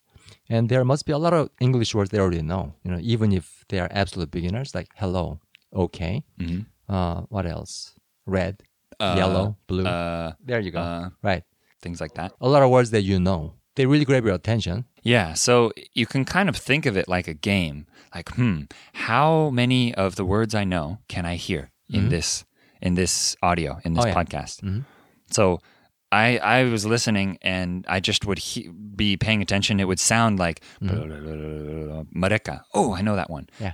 And 0.49 0.69
there 0.69 0.85
must 0.85 1.07
be 1.07 1.13
a 1.13 1.19
lot 1.19 1.33
of 1.33 1.51
English 1.61 1.95
words 1.95 2.11
they 2.11 2.19
already 2.19 2.43
know, 2.43 2.75
you 2.85 2.91
know, 2.91 2.99
even 3.01 3.33
if 3.33 3.65
they 3.69 3.79
are 3.81 3.89
absolute 3.91 4.31
beginners, 4.31 4.75
like 4.75 4.89
hello, 4.97 5.41
okay. 5.75 6.25
Mhm. 6.39 6.67
Uh, 6.89 7.23
what 7.29 7.47
else? 7.47 7.95
Red, 8.27 8.63
Uh, 9.01 9.15
yellow, 9.17 9.57
blue. 9.67 9.85
Uh, 9.87 10.33
there 10.45 10.61
you 10.61 10.71
go. 10.71 10.81
uh, 10.81 11.11
right. 11.23 11.43
things 11.81 12.01
like 12.01 12.15
that. 12.15 12.33
A 12.41 12.49
lot 12.49 12.63
of 12.63 12.71
words 12.71 12.91
that 12.91 13.03
you 13.03 13.19
know. 13.19 13.55
They 13.75 13.87
really 13.87 14.05
grab 14.05 14.25
your 14.25 14.35
attention. 14.35 14.85
Yeah, 15.03 15.35
so 15.35 15.73
you 15.95 16.07
can 16.07 16.25
kind 16.25 16.49
of 16.49 16.57
think 16.57 16.87
of 16.87 16.97
it 16.97 17.09
like 17.09 17.27
a 17.29 17.35
game. 17.35 17.87
Like, 18.15 18.29
hmm, 18.35 18.63
how 18.95 19.51
many 19.51 19.95
of 19.95 20.17
the 20.17 20.25
words 20.25 20.55
I 20.55 20.65
know 20.65 20.99
can 21.09 21.25
I 21.27 21.37
hear 21.37 21.71
in 21.89 22.09
this 22.09 22.45
in 22.81 22.95
this 22.95 23.37
audio 23.43 23.79
in 23.85 23.95
this 23.95 24.05
Mm-hmm. 24.05 24.17
Oh, 24.17 24.21
yeah. 24.21 24.25
podcast? 24.25 24.85
So 25.31 25.59
I 26.13 26.39
I 26.39 26.65
was 26.65 26.85
listening 26.85 27.39
and 27.43 27.85
I 27.89 27.99
just 28.01 28.27
would 28.27 28.39
he- 28.39 28.69
be 28.69 29.17
paying 29.17 29.41
attention. 29.43 29.81
It 29.81 29.89
would 29.89 29.99
sound 30.01 30.39
like 30.39 30.61
mereka. 32.15 32.61
Oh, 32.75 32.93
I 32.95 33.01
know 33.03 33.17
that 33.17 33.31
one. 33.31 33.47
Yeah. 33.61 33.73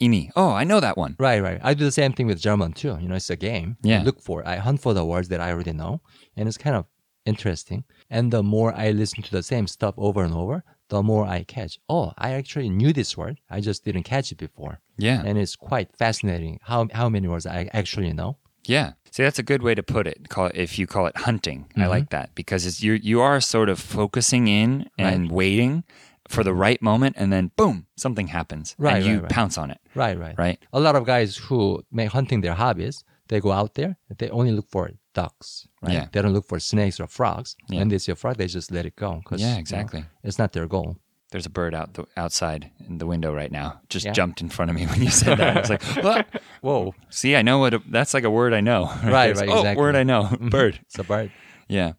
Ini. 0.00 0.30
Oh, 0.36 0.50
I 0.52 0.64
know 0.64 0.80
that 0.80 0.96
one. 0.96 1.16
Right, 1.18 1.40
right. 1.42 1.60
I 1.62 1.74
do 1.74 1.84
the 1.84 1.92
same 1.92 2.12
thing 2.12 2.26
with 2.26 2.40
German 2.40 2.72
too. 2.72 2.98
You 3.00 3.08
know, 3.08 3.14
it's 3.16 3.30
a 3.30 3.36
game. 3.36 3.76
Yeah. 3.82 4.00
I 4.00 4.02
look 4.02 4.20
for, 4.20 4.46
I 4.46 4.56
hunt 4.56 4.80
for 4.80 4.94
the 4.94 5.04
words 5.04 5.28
that 5.28 5.40
I 5.40 5.50
already 5.52 5.72
know, 5.72 6.00
and 6.36 6.48
it's 6.48 6.58
kind 6.58 6.76
of 6.76 6.86
interesting. 7.24 7.84
And 8.10 8.32
the 8.32 8.42
more 8.42 8.74
I 8.74 8.90
listen 8.90 9.22
to 9.22 9.30
the 9.30 9.42
same 9.42 9.66
stuff 9.66 9.94
over 9.96 10.22
and 10.22 10.34
over, 10.34 10.64
the 10.88 11.02
more 11.02 11.24
I 11.24 11.44
catch. 11.44 11.78
Oh, 11.88 12.12
I 12.18 12.32
actually 12.32 12.68
knew 12.68 12.92
this 12.92 13.16
word. 13.16 13.40
I 13.50 13.60
just 13.60 13.84
didn't 13.84 14.02
catch 14.04 14.30
it 14.32 14.38
before. 14.38 14.80
Yeah. 14.98 15.22
And 15.24 15.38
it's 15.38 15.56
quite 15.56 15.96
fascinating 15.96 16.58
how 16.62 16.88
how 16.92 17.08
many 17.08 17.28
words 17.28 17.46
I 17.46 17.70
actually 17.72 18.12
know. 18.12 18.36
Yeah. 18.66 18.92
See, 19.10 19.22
that's 19.22 19.38
a 19.38 19.42
good 19.42 19.62
way 19.62 19.74
to 19.74 19.82
put 19.82 20.06
it. 20.06 20.28
Call 20.28 20.46
it 20.46 20.56
if 20.56 20.78
you 20.78 20.86
call 20.86 21.06
it 21.06 21.16
hunting. 21.16 21.60
Mm-hmm. 21.70 21.82
I 21.82 21.86
like 21.86 22.10
that 22.10 22.34
because 22.34 22.66
it's 22.66 22.82
you 22.82 22.92
you 22.94 23.20
are 23.20 23.40
sort 23.40 23.68
of 23.68 23.78
focusing 23.80 24.48
in 24.48 24.88
and 24.98 25.30
waiting 25.30 25.84
for 26.28 26.44
the 26.44 26.54
right 26.54 26.80
moment, 26.80 27.16
and 27.18 27.32
then 27.32 27.50
boom, 27.56 27.86
something 27.96 28.28
happens, 28.28 28.74
Right, 28.78 28.96
and 28.96 29.04
you 29.04 29.12
right, 29.14 29.22
right. 29.22 29.30
pounce 29.32 29.58
on 29.58 29.70
it. 29.70 29.80
Right, 29.94 30.18
right. 30.18 30.34
Right. 30.38 30.58
A 30.72 30.80
lot 30.80 30.94
of 30.96 31.04
guys 31.04 31.36
who 31.36 31.82
make 31.90 32.10
hunting 32.12 32.40
their 32.42 32.54
hobbies, 32.54 33.04
they 33.28 33.40
go 33.40 33.50
out 33.52 33.74
there, 33.74 33.96
they 34.18 34.30
only 34.30 34.52
look 34.52 34.68
for 34.70 34.88
ducks, 35.14 35.66
right? 35.82 35.92
Yeah. 35.92 36.06
They 36.12 36.22
don't 36.22 36.32
look 36.32 36.46
for 36.46 36.58
snakes 36.60 37.00
or 37.00 37.06
frogs. 37.06 37.56
Yeah. 37.68 37.80
When 37.80 37.88
they 37.88 37.98
see 37.98 38.12
a 38.12 38.16
frog, 38.16 38.36
they 38.36 38.46
just 38.46 38.70
let 38.70 38.86
it 38.86 38.96
go. 38.96 39.20
Cause, 39.24 39.40
Yeah, 39.40 39.48
you 39.48 39.52
know, 39.54 39.60
exactly. 39.60 40.04
it's 40.22 40.38
not 40.38 40.52
their 40.52 40.66
goal. 40.66 40.96
There's 41.30 41.46
a 41.46 41.50
bird 41.50 41.74
out 41.74 41.94
the, 41.94 42.04
outside 42.16 42.70
in 42.86 42.98
the 42.98 43.06
window 43.06 43.34
right 43.34 43.50
now. 43.50 43.80
Just 43.88 44.04
Yeah. 44.04 44.12
jumped 44.12 44.40
in 44.42 44.48
front 44.50 44.70
of 44.70 44.76
me 44.76 44.86
when 44.90 45.02
you 45.02 45.10
said 45.10 45.38
that. 45.38 45.56
I 45.56 45.60
was 45.60 45.70
like, 45.70 45.82
what? 46.04 46.42
Whoa. 46.60 46.94
See, 47.10 47.34
I 47.36 47.42
know 47.42 47.58
what 47.58 47.72
a, 47.74 47.82
that's 47.88 48.12
like 48.14 48.24
a 48.24 48.30
word 48.30 48.52
I 48.52 48.60
know. 48.60 48.84
Right, 49.04 49.28
There's, 49.28 49.40
right, 49.40 49.48
Oh, 49.48 49.58
exactly. 49.58 49.80
word 49.82 49.96
I 49.96 50.02
know. 50.02 50.36
Bird. 50.50 50.80
It's 50.82 50.98
a 50.98 51.04
bird. 51.04 51.32
Yeah. 51.68 51.92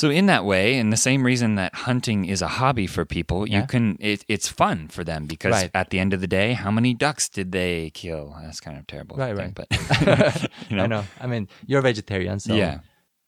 So 0.00 0.08
in 0.08 0.26
that 0.32 0.46
way, 0.46 0.78
in 0.78 0.88
the 0.88 0.96
same 0.96 1.22
reason 1.30 1.56
that 1.56 1.74
hunting 1.74 2.24
is 2.24 2.40
a 2.40 2.48
hobby 2.48 2.86
for 2.86 3.04
people, 3.04 3.46
you 3.46 3.58
Yeah. 3.58 3.66
can 3.66 3.96
it, 4.00 4.24
it's 4.28 4.48
fun 4.48 4.88
for 4.88 5.04
them 5.04 5.26
because 5.26 5.52
Right. 5.52 5.70
at 5.74 5.90
the 5.90 5.98
end 5.98 6.14
of 6.14 6.20
the 6.22 6.26
day, 6.26 6.54
how 6.54 6.70
many 6.70 6.94
ducks 6.94 7.28
did 7.28 7.52
they 7.52 7.90
kill? 7.92 8.34
That's 8.42 8.60
kind 8.60 8.78
of 8.78 8.86
terrible. 8.86 9.16
Right, 9.18 9.36
thing, 9.36 9.52
right. 9.54 9.54
But 9.60 9.68
you 10.70 10.76
know, 10.76 10.84
I 10.84 10.86
know. 10.86 11.04
I 11.20 11.26
mean, 11.26 11.48
you're 11.66 11.80
a 11.80 11.82
vegetarian, 11.92 12.40
so 12.40 12.54
yeah. 12.54 12.78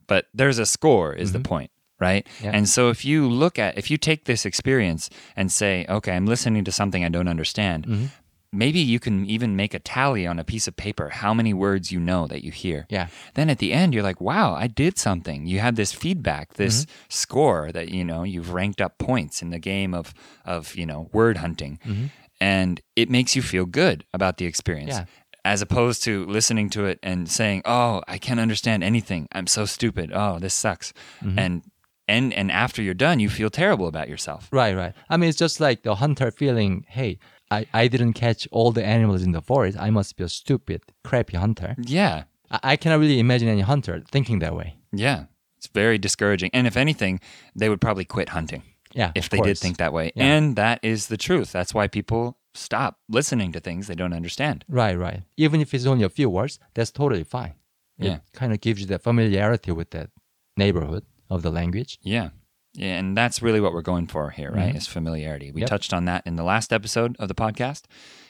But 0.06 0.22
there's 0.32 0.58
a 0.58 0.64
score 0.66 1.12
is 1.12 1.32
the 1.32 1.40
point, 1.40 1.70
right? 2.00 2.26
Yeah. 2.42 2.52
And 2.56 2.66
so 2.66 2.88
if 2.88 3.04
you 3.04 3.28
look 3.28 3.58
at, 3.58 3.76
if 3.76 3.90
you 3.90 3.98
take 3.98 4.24
this 4.24 4.46
experience 4.46 5.10
and 5.36 5.52
say, 5.52 5.84
okay, 5.90 6.12
I'm 6.16 6.26
listening 6.26 6.64
to 6.64 6.72
something 6.72 7.04
I 7.04 7.10
don't 7.10 7.28
understand, 7.28 7.86
Mm-hmm. 7.86 8.06
Maybe 8.52 8.78
you 8.80 9.00
can 9.00 9.24
even 9.26 9.56
make 9.56 9.72
a 9.74 9.78
tally 9.78 10.26
on 10.26 10.38
a 10.38 10.44
piece 10.44 10.68
of 10.68 10.76
paper 10.76 11.08
how 11.08 11.32
many 11.32 11.54
words 11.54 11.90
you 11.90 11.98
know 11.98 12.26
that 12.26 12.44
you 12.44 12.50
hear. 12.50 12.86
Yeah. 12.90 13.08
Then 13.34 13.48
at 13.48 13.58
the 13.58 13.72
end, 13.72 13.94
you're 13.94 14.02
like, 14.02 14.20
wow, 14.20 14.54
I 14.54 14.66
did 14.66 14.98
something. 14.98 15.46
You 15.46 15.60
have 15.60 15.76
this 15.76 15.92
feedback, 15.92 16.54
this 16.54 16.84
Mm-hmm. 16.84 16.92
score 17.08 17.72
that, 17.72 17.88
you 17.88 18.04
know, 18.04 18.22
you've 18.24 18.50
ranked 18.52 18.80
up 18.80 18.98
points 18.98 19.40
in 19.42 19.50
the 19.50 19.58
game 19.58 19.94
of, 19.94 20.12
of 20.44 20.74
you 20.76 20.84
know, 20.86 21.08
word 21.12 21.38
hunting. 21.38 21.78
Mm-hmm. 21.86 22.06
And 22.40 22.80
it 22.96 23.08
makes 23.08 23.34
you 23.36 23.42
feel 23.42 23.64
good 23.66 24.04
about 24.12 24.36
the 24.36 24.46
experience. 24.46 24.92
Yeah. 24.94 25.04
As 25.44 25.62
opposed 25.62 26.04
to 26.04 26.24
listening 26.26 26.70
to 26.70 26.84
it 26.86 26.98
and 27.02 27.28
saying, 27.28 27.62
"Oh, 27.64 28.02
I 28.06 28.16
can't 28.18 28.38
understand 28.38 28.84
anything. 28.84 29.26
I'm 29.32 29.48
so 29.48 29.64
stupid. 29.64 30.12
Oh, 30.14 30.38
this 30.38 30.54
sucks." 30.54 30.92
Mm-hmm. 31.20 31.38
And 31.38 31.62
and 32.06 32.32
and 32.32 32.52
after 32.52 32.80
you're 32.80 32.94
done, 32.94 33.18
you 33.18 33.28
feel 33.28 33.50
terrible 33.50 33.88
about 33.88 34.08
yourself. 34.08 34.48
Right, 34.52 34.76
right. 34.76 34.92
I 35.10 35.16
mean, 35.16 35.28
it's 35.28 35.38
just 35.38 35.58
like 35.60 35.82
the 35.82 35.96
hunter 35.96 36.30
feeling, 36.30 36.84
hey, 36.88 37.18
I, 37.56 37.66
I 37.82 37.88
didn't 37.88 38.14
catch 38.14 38.40
all 38.56 38.70
the 38.72 38.84
animals 38.96 39.22
in 39.22 39.32
the 39.32 39.42
forest. 39.42 39.76
I 39.86 39.90
must 39.90 40.16
be 40.16 40.24
a 40.24 40.28
stupid, 40.28 40.80
crappy 41.08 41.36
hunter. 41.36 41.74
Yeah, 41.98 42.24
I, 42.50 42.58
I 42.72 42.76
cannot 42.76 43.00
really 43.00 43.18
imagine 43.26 43.48
any 43.48 43.62
hunter 43.72 44.02
thinking 44.14 44.38
that 44.40 44.54
way. 44.60 44.68
yeah. 45.06 45.24
It's 45.58 45.70
very 45.84 45.96
discouraging. 45.98 46.50
And 46.52 46.66
if 46.66 46.76
anything, 46.76 47.20
they 47.54 47.68
would 47.68 47.80
probably 47.80 48.04
quit 48.04 48.28
hunting. 48.30 48.62
Yeah. 48.94 49.12
if 49.14 49.28
they 49.30 49.38
did 49.40 49.56
think 49.58 49.76
that 49.78 49.92
way. 49.92 50.06
Yeah. 50.16 50.24
And 50.34 50.56
that 50.56 50.80
is 50.82 51.06
the 51.06 51.16
truth. 51.16 51.52
That's 51.52 51.72
why 51.72 51.86
people 51.98 52.36
stop 52.52 52.98
listening 53.08 53.52
to 53.52 53.60
things 53.60 53.86
they 53.86 53.94
don't 53.94 54.12
understand. 54.12 54.64
Right, 54.68 54.98
right. 54.98 55.22
Even 55.36 55.60
if 55.60 55.72
it's 55.72 55.86
only 55.86 56.04
a 56.04 56.10
few 56.18 56.28
words, 56.28 56.58
that's 56.74 56.90
totally 56.90 57.24
fine. 57.24 57.54
It 57.98 58.06
Yeah. 58.06 58.18
kind 58.34 58.52
of 58.52 58.60
gives 58.60 58.80
you 58.80 58.86
that 58.88 59.02
familiarity 59.02 59.70
with 59.72 59.90
that 59.90 60.10
neighborhood 60.56 61.04
of 61.30 61.42
the 61.42 61.50
language. 61.50 61.98
Yeah. 62.02 62.30
Yeah, 62.74 62.98
and 62.98 63.16
that's 63.16 63.42
really 63.42 63.60
what 63.60 63.72
we're 63.74 63.82
going 63.82 64.06
for 64.06 64.30
here, 64.30 64.50
right? 64.50 64.68
Mm-hmm. 64.68 64.76
Is 64.78 64.86
familiarity. 64.86 65.52
We 65.52 65.60
Yep. 65.60 65.68
touched 65.70 65.92
on 65.92 66.06
that 66.06 66.26
in 66.26 66.36
the 66.36 66.42
last 66.44 66.72
episode 66.72 67.16
of 67.18 67.28
the 67.28 67.34
podcast. 67.34 67.82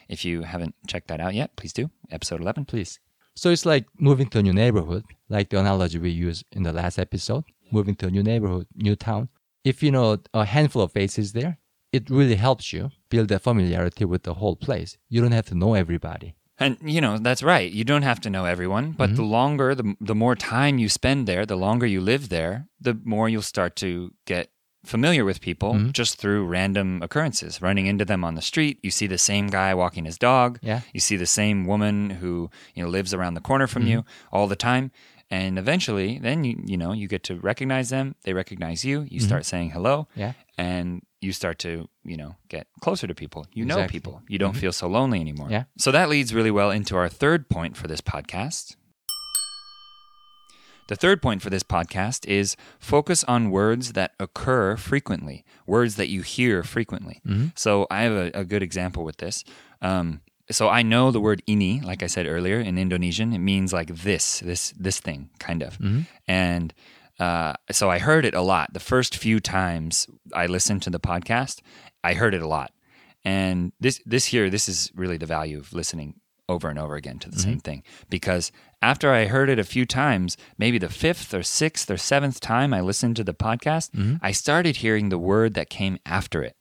If 0.09 0.25
you 0.25 0.41
haven't 0.43 0.75
checked 0.87 1.07
that 1.07 1.21
out 1.21 1.33
yet, 1.33 1.55
please 1.55 1.71
do. 1.73 1.89
Episode 2.11 2.41
11. 2.41 2.65
Please. 2.65 2.99
So 3.35 3.49
it's 3.51 3.65
like 3.65 3.85
moving 3.97 4.27
to 4.29 4.39
a 4.39 4.43
new 4.43 4.53
neighborhood, 4.53 5.05
like 5.29 5.49
the 5.49 5.59
analogy 5.59 5.97
we 5.97 6.09
used 6.11 6.43
in 6.51 6.63
the 6.63 6.73
last 6.73 6.99
episode, 6.99 7.45
moving 7.71 7.95
to 7.95 8.07
a 8.07 8.11
new 8.11 8.21
neighborhood, 8.21 8.67
new 8.75 8.95
town. 8.95 9.29
If 9.63 9.81
you 9.81 9.91
know 9.91 10.17
a 10.33 10.45
handful 10.45 10.81
of 10.83 10.91
faces 10.91 11.31
there, 11.31 11.57
it 11.93 12.09
really 12.09 12.35
helps 12.35 12.73
you 12.73 12.91
build 13.09 13.29
that 13.29 13.41
familiarity 13.43 14.03
with 14.05 14.23
the 14.23 14.33
whole 14.35 14.55
place. 14.57 14.97
You 15.09 15.21
don't 15.21 15.31
have 15.31 15.45
to 15.47 15.55
know 15.55 15.73
everybody. 15.73 16.35
And 16.59 16.77
you 16.81 17.01
know, 17.01 17.17
that's 17.17 17.41
right. 17.43 17.71
You 17.71 17.83
don't 17.83 18.03
have 18.03 18.19
to 18.21 18.29
know 18.29 18.45
everyone, 18.45 18.91
but 18.91 19.07
Mm-hmm. 19.09 19.15
the 19.15 19.23
longer 19.23 19.75
the 19.75 19.95
the 19.99 20.15
more 20.15 20.35
time 20.35 20.77
you 20.77 20.89
spend 20.89 21.27
there, 21.27 21.45
the 21.45 21.55
longer 21.57 21.85
you 21.87 21.99
live 22.01 22.29
there, 22.29 22.67
the 22.79 22.95
more 23.03 23.27
you'll 23.29 23.41
start 23.41 23.75
to 23.77 24.11
get 24.25 24.49
familiar 24.85 25.23
with 25.25 25.39
people 25.41 25.73
Mm-hmm. 25.73 25.91
just 25.91 26.17
through 26.19 26.45
random 26.45 27.01
occurrences. 27.01 27.61
Running 27.61 27.87
into 27.87 28.05
them 28.05 28.23
on 28.23 28.35
the 28.35 28.41
street, 28.41 28.77
you 28.83 28.91
see 28.91 29.07
the 29.07 29.17
same 29.17 29.47
guy 29.47 29.73
walking 29.73 30.05
his 30.05 30.17
dog. 30.17 30.59
Yeah. 30.61 30.81
You 30.93 30.99
see 30.99 31.15
the 31.17 31.25
same 31.25 31.65
woman 31.65 32.09
who, 32.21 32.49
you 32.75 32.83
know, 32.83 32.89
lives 32.89 33.13
around 33.13 33.33
the 33.33 33.41
corner 33.41 33.67
from 33.67 33.87
you 33.87 33.99
Mm-hmm. 34.01 34.35
all 34.35 34.47
the 34.47 34.55
time. 34.57 34.91
And 35.37 35.57
eventually, 35.63 36.19
then 36.27 36.37
you 36.47 36.53
you 36.71 36.77
know, 36.81 36.91
you 37.01 37.07
get 37.15 37.23
to 37.29 37.33
recognize 37.51 37.87
them, 37.95 38.05
they 38.25 38.33
recognize 38.33 38.79
you, 38.89 38.95
you 39.13 39.19
start 39.29 39.43
saying 39.45 39.69
hello, 39.75 39.95
Mm-hmm. 40.11 40.19
Yeah. 40.23 40.33
and 40.57 40.87
you 41.25 41.31
start 41.33 41.57
to, 41.65 41.71
you 42.11 42.17
know, 42.21 42.31
get 42.49 42.67
closer 42.85 43.07
to 43.07 43.15
people. 43.23 43.41
You 43.57 43.65
know 43.65 43.87
people. 43.87 44.15
You 44.33 44.37
don't 44.43 44.57
feel 44.63 44.73
so 44.81 44.87
lonely 44.97 45.19
anymore. 45.27 45.49
Yeah. 45.49 45.63
So 45.77 45.89
that 45.91 46.07
leads 46.13 46.29
really 46.37 46.51
well 46.59 46.69
into 46.79 46.93
our 47.01 47.09
third 47.21 47.41
point 47.55 47.73
for 47.77 47.87
this 47.87 48.01
podcast. 48.13 48.75
The 50.89 50.97
third 50.97 51.21
point 51.21 51.41
for 51.41 51.49
this 51.49 51.63
podcast 51.63 52.25
is 52.27 52.57
focus 52.77 53.23
on 53.23 53.51
words 53.51 53.93
that 53.93 54.11
occur 54.19 54.75
frequently, 54.75 55.45
words 55.65 55.95
that 55.95 56.09
you 56.09 56.21
hear 56.23 56.61
frequently. 56.63 57.21
So 57.55 57.87
I 57.89 58.01
have 58.01 58.11
a, 58.11 58.31
a 58.41 58.43
good 58.43 58.61
example 58.61 59.03
with 59.05 59.17
this. 59.17 59.45
Um, 59.81 60.19
so 60.51 60.69
I 60.69 60.81
know 60.81 61.11
the 61.11 61.21
word 61.21 61.41
ini, 61.47 61.83
like 61.83 62.03
I 62.03 62.07
said 62.07 62.27
earlier, 62.27 62.59
in 62.59 62.77
Indonesian, 62.77 63.33
it 63.33 63.39
means 63.39 63.71
like 63.71 63.95
this, 63.95 64.39
this, 64.39 64.73
this 64.77 64.99
thing, 64.99 65.29
kind 65.39 65.61
of. 65.61 65.77
Mm-hmm. 65.79 66.01
And 66.27 66.73
uh, 67.19 67.53
so 67.71 67.89
I 67.89 67.99
heard 67.99 68.25
it 68.25 68.33
a 68.33 68.41
lot. 68.41 68.73
The 68.73 68.79
first 68.79 69.15
few 69.15 69.39
times 69.39 70.07
I 70.33 70.47
listened 70.47 70.81
to 70.83 70.89
the 70.89 70.99
podcast, 70.99 71.61
I 72.03 72.13
heard 72.13 72.33
it 72.33 72.41
a 72.41 72.47
lot. 72.47 72.71
And 73.23 73.71
this 73.79 74.01
this 74.05 74.25
here, 74.25 74.49
this 74.49 74.67
is 74.67 74.91
really 74.95 75.17
the 75.17 75.25
value 75.25 75.57
of 75.57 75.71
listening 75.71 76.15
over 76.49 76.69
and 76.69 76.77
over 76.77 76.95
again 76.95 77.19
to 77.19 77.29
the 77.29 77.39
same 77.39 77.53
mm-hmm. 77.53 77.59
thing. 77.59 77.83
Because 78.09 78.51
after 78.81 79.13
I 79.13 79.27
heard 79.27 79.49
it 79.49 79.59
a 79.59 79.63
few 79.63 79.85
times, 79.85 80.35
maybe 80.57 80.77
the 80.77 80.89
fifth 80.89 81.33
or 81.33 81.41
sixth 81.41 81.89
or 81.89 81.95
seventh 81.95 82.41
time 82.41 82.73
I 82.73 82.81
listened 82.81 83.15
to 83.15 83.23
the 83.23 83.33
podcast, 83.33 83.91
mm-hmm. 83.91 84.15
I 84.21 84.33
started 84.33 84.77
hearing 84.77 85.07
the 85.07 85.17
word 85.17 85.53
that 85.53 85.69
came 85.69 85.99
after 86.05 86.43
it. 86.43 86.57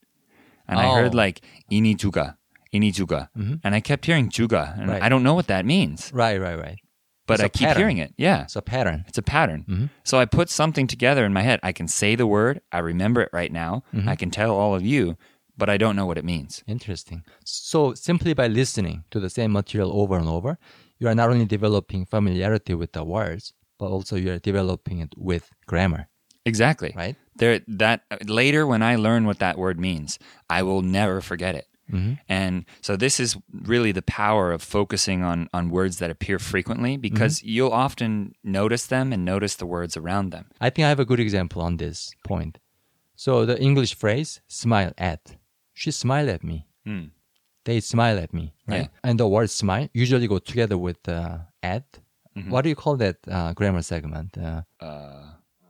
And 0.68 0.78
I 0.78 0.94
heard 0.94 1.14
Oh. 1.14 1.16
like 1.16 1.40
ini 2.72 2.92
juga, 2.92 3.28
juga. 3.36 3.60
And 3.64 3.74
I 3.74 3.80
kept 3.80 4.04
hearing 4.06 4.28
juga. 4.30 4.74
And 4.78 4.88
Right. 4.90 5.02
I 5.02 5.08
don't 5.08 5.22
know 5.22 5.34
what 5.34 5.46
that 5.48 5.64
means, 5.64 6.10
Right, 6.12 6.40
right, 6.40 6.58
right. 6.58 6.78
but 7.26 7.34
It's 7.40 7.44
I 7.44 7.48
keep 7.48 7.68
pattern. 7.68 7.80
hearing 7.80 7.98
it. 7.98 8.14
Yeah. 8.16 8.42
It's 8.44 8.56
a 8.56 8.62
pattern. 8.62 9.04
It's 9.08 9.18
a 9.18 9.22
pattern. 9.22 9.64
Mm-hmm. 9.68 9.86
So 10.04 10.18
I 10.18 10.24
put 10.24 10.48
something 10.50 10.86
together 10.86 11.24
in 11.24 11.32
my 11.32 11.42
head. 11.42 11.60
I 11.62 11.72
can 11.72 11.86
say 11.88 12.16
the 12.16 12.26
word, 12.26 12.60
I 12.72 12.78
remember 12.78 13.20
it 13.22 13.30
right 13.32 13.52
now, 13.52 13.84
mm-hmm. 13.94 14.08
I 14.08 14.16
can 14.16 14.30
tell 14.30 14.50
all 14.56 14.74
of 14.74 14.82
you, 14.82 15.16
but 15.56 15.68
I 15.68 15.76
don't 15.76 15.94
know 15.96 16.06
what 16.06 16.18
it 16.18 16.24
means. 16.24 16.64
Interesting. 16.66 17.22
So 17.44 17.94
simply 17.94 18.32
by 18.34 18.48
listening 18.48 19.04
to 19.12 19.20
the 19.20 19.30
same 19.30 19.52
material 19.52 19.92
over 19.92 20.16
and 20.16 20.28
over, 20.28 20.58
you 20.98 21.08
are 21.08 21.14
not 21.14 21.30
only 21.30 21.44
developing 21.46 22.06
familiarity 22.06 22.74
with 22.74 22.92
the 22.92 23.04
words, 23.04 23.52
but 23.78 23.86
also 23.90 24.16
you 24.16 24.32
are 24.32 24.38
developing 24.38 25.00
it 25.00 25.12
with 25.16 25.50
grammar, 25.66 26.08
Exactly. 26.46 26.92
right? 26.96 27.16
There 27.36 27.60
that 27.66 28.02
later 28.26 28.66
when 28.66 28.82
I 28.82 28.96
learn 28.96 29.24
what 29.26 29.38
that 29.40 29.58
word 29.58 29.78
means, 29.80 30.18
I 30.50 30.62
will 30.62 30.82
never 30.82 31.20
forget 31.20 31.54
it. 31.54 31.66
And 32.28 32.64
so 32.80 32.96
this 32.96 33.20
is 33.20 33.36
really 33.52 33.92
the 33.92 34.02
power 34.02 34.52
of 34.52 34.62
focusing 34.62 35.22
on 35.22 35.48
on 35.52 35.70
words 35.70 35.98
that 35.98 36.10
appear 36.10 36.38
frequently 36.38 36.96
because 36.96 37.42
you'll 37.42 37.72
often 37.72 38.34
notice 38.42 38.86
them 38.86 39.12
and 39.12 39.24
notice 39.24 39.56
the 39.56 39.66
words 39.66 39.96
around 39.96 40.30
them. 40.30 40.46
I 40.60 40.70
think 40.70 40.86
I 40.86 40.88
have 40.88 41.00
a 41.00 41.04
good 41.04 41.20
example 41.20 41.60
on 41.62 41.76
this 41.76 42.12
point. 42.24 42.58
So 43.14 43.44
the 43.46 43.60
English 43.60 43.94
phrase 43.94 44.40
smile 44.48 44.92
at. 44.96 45.36
She 45.74 45.90
smiled 45.90 46.28
at 46.28 46.42
me. 46.42 46.66
Hmm. 46.84 47.04
They 47.64 47.80
smile 47.80 48.18
at 48.18 48.32
me. 48.32 48.54
Right? 48.66 48.82
Yeah. 48.82 49.08
And 49.08 49.18
the 49.20 49.28
word 49.28 49.50
smile 49.50 49.88
usually 49.92 50.26
go 50.26 50.38
together 50.38 50.78
with 50.78 51.08
uh, 51.08 51.38
at. 51.62 51.86
Mm-hmm. 52.36 52.50
What 52.50 52.62
do 52.62 52.68
you 52.70 52.76
call 52.76 52.96
that 52.96 53.16
uh, 53.30 53.52
grammar 53.52 53.82
segment? 53.82 54.36
Uh, 54.38 54.62
Uh, 54.80 55.24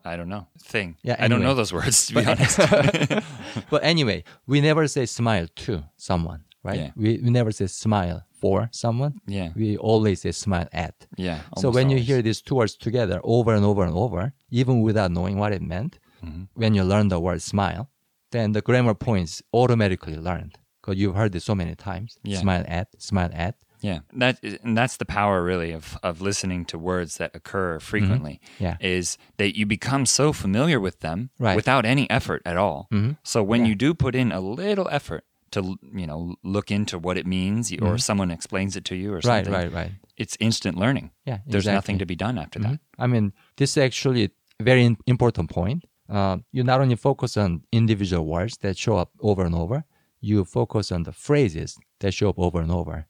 I 0.05 0.17
don't 0.17 0.29
know. 0.29 0.47
Thing. 0.63 0.97
Yeah, 1.03 1.17
I 1.19 1.29
don't 1.29 1.43
know 1.43 1.55
those 1.55 1.73
words 1.73 2.07
to 2.07 2.15
be 2.15 2.27
honest. 2.27 2.59
but 3.71 3.83
anyway, 3.85 4.25
we 4.47 4.61
never 4.61 4.87
say 4.89 5.07
smile 5.07 5.47
to 5.57 5.85
someone, 5.97 6.45
right? 6.63 6.79
Yeah. 6.81 6.91
We, 6.97 7.19
we 7.23 7.31
never 7.31 7.53
say 7.53 7.67
smile 7.67 8.25
for 8.33 8.69
someone. 8.73 9.21
Yeah. 9.27 9.51
We 9.55 9.77
always 9.77 10.23
say 10.23 10.33
smile 10.33 10.69
at. 10.73 11.07
yeah. 11.17 11.41
so 11.59 11.71
when 11.71 11.91
you 11.91 11.99
hear 11.99 12.23
these 12.23 12.41
two 12.43 12.57
words 12.57 12.75
together 12.77 13.21
over 13.23 13.55
and 13.55 13.65
over 13.65 13.85
and 13.85 13.95
over, 13.95 14.33
even 14.51 14.81
without 14.83 15.11
knowing 15.13 15.39
what 15.39 15.53
it 15.53 15.63
meant, 15.63 15.99
Mm-hmm. 16.25 16.45
when 16.55 16.73
you 16.73 16.85
learn 16.85 17.09
the 17.09 17.19
word 17.19 17.43
smile, 17.43 17.91
then 18.31 18.53
the 18.53 18.61
grammar 18.63 18.95
points 18.95 19.43
automatically 19.53 20.17
learned 20.17 20.57
because 20.81 20.97
you've 20.97 21.17
heard 21.17 21.35
it 21.35 21.43
so 21.43 21.53
many 21.53 21.75
times. 21.75 22.17
Yeah. 22.23 22.39
Smile 22.39 22.65
at, 22.69 22.87
smile 23.03 23.31
at. 23.33 23.57
Yeah, 23.83 24.01
that 24.19 24.39
is- 24.43 24.59
and 24.65 24.77
that's 24.79 24.97
the 24.97 25.05
power 25.05 25.43
really 25.45 25.73
of 25.73 25.99
of 26.03 26.21
listening 26.21 26.65
to 26.67 26.79
words 26.79 27.17
that 27.19 27.31
occur 27.35 27.81
frequently. 27.81 28.41
Mm-hmm. 28.45 28.65
Yeah. 28.65 28.77
is 28.81 29.19
that 29.37 29.57
you 29.59 29.67
become 29.67 30.07
so 30.07 30.33
familiar 30.33 30.79
with 30.81 31.01
them 31.01 31.31
Right. 31.39 31.57
without 31.57 31.85
any 31.85 32.07
effort 32.11 32.43
at 32.45 32.57
all. 32.57 32.87
Mhm. 32.91 33.17
So 33.23 33.43
when 33.43 33.61
Yeah. 33.63 33.69
you 33.71 33.75
do 33.75 33.95
put 33.95 34.15
in 34.15 34.33
a 34.33 34.41
little 34.41 34.89
effort 34.91 35.25
to 35.51 35.61
you 36.01 36.07
know 36.07 36.35
look 36.43 36.71
into 36.71 36.99
what 36.99 37.17
it 37.19 37.27
means, 37.27 37.73
or 37.83 37.99
someone 37.99 38.31
explains 38.31 38.77
it 38.77 38.85
to 38.85 38.95
you, 38.95 39.13
or 39.13 39.19
Mm-hmm. 39.19 39.29
Right, 39.29 39.45
something, 39.45 39.73
right, 39.73 39.73
right. 39.73 39.93
it's 40.17 40.37
instant 40.41 40.77
learning. 40.79 41.11
Yeah, 41.27 41.39
There's 41.47 41.67
nothing 41.67 41.99
to 41.99 42.07
be 42.07 42.17
done 42.17 42.39
after 42.39 42.59
that. 42.61 42.79
I 42.99 43.07
mean, 43.07 43.33
this 43.57 43.71
is 43.73 43.79
actually 43.79 44.25
a 44.61 44.65
very 44.65 44.97
important 45.07 45.51
point. 45.51 45.85
Uh, 46.09 46.39
you 46.53 46.63
not 46.65 46.81
only 46.81 46.97
focus 46.97 47.37
on 47.37 47.63
individual 47.73 48.25
words 48.27 48.57
that 48.59 48.77
show 48.79 48.97
up 49.03 49.11
over 49.21 49.45
and 49.45 49.55
over, 49.55 49.85
you 50.21 50.45
focus 50.45 50.93
on 50.93 51.03
the 51.03 51.13
phrases 51.13 51.79
that 52.01 52.13
show 52.15 52.29
up 52.29 52.39
over 52.39 52.61
and 52.61 52.71
over, 52.71 53.07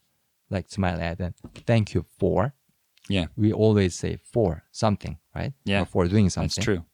like 0.52 0.71
smile 0.71 1.00
at 1.00 1.21
and 1.21 1.35
thank 1.66 1.94
you 1.94 2.04
for. 2.18 2.54
Yeah, 3.09 3.26
We 3.37 3.52
always 3.52 3.94
say 3.99 4.18
for 4.32 4.62
something, 4.71 5.18
right? 5.35 5.52
Yeah, 5.64 5.82
Or 5.82 5.87
for 5.87 6.06
doing 6.06 6.30
something. 6.30 6.49
that's 6.54 6.64
true, 6.64 6.85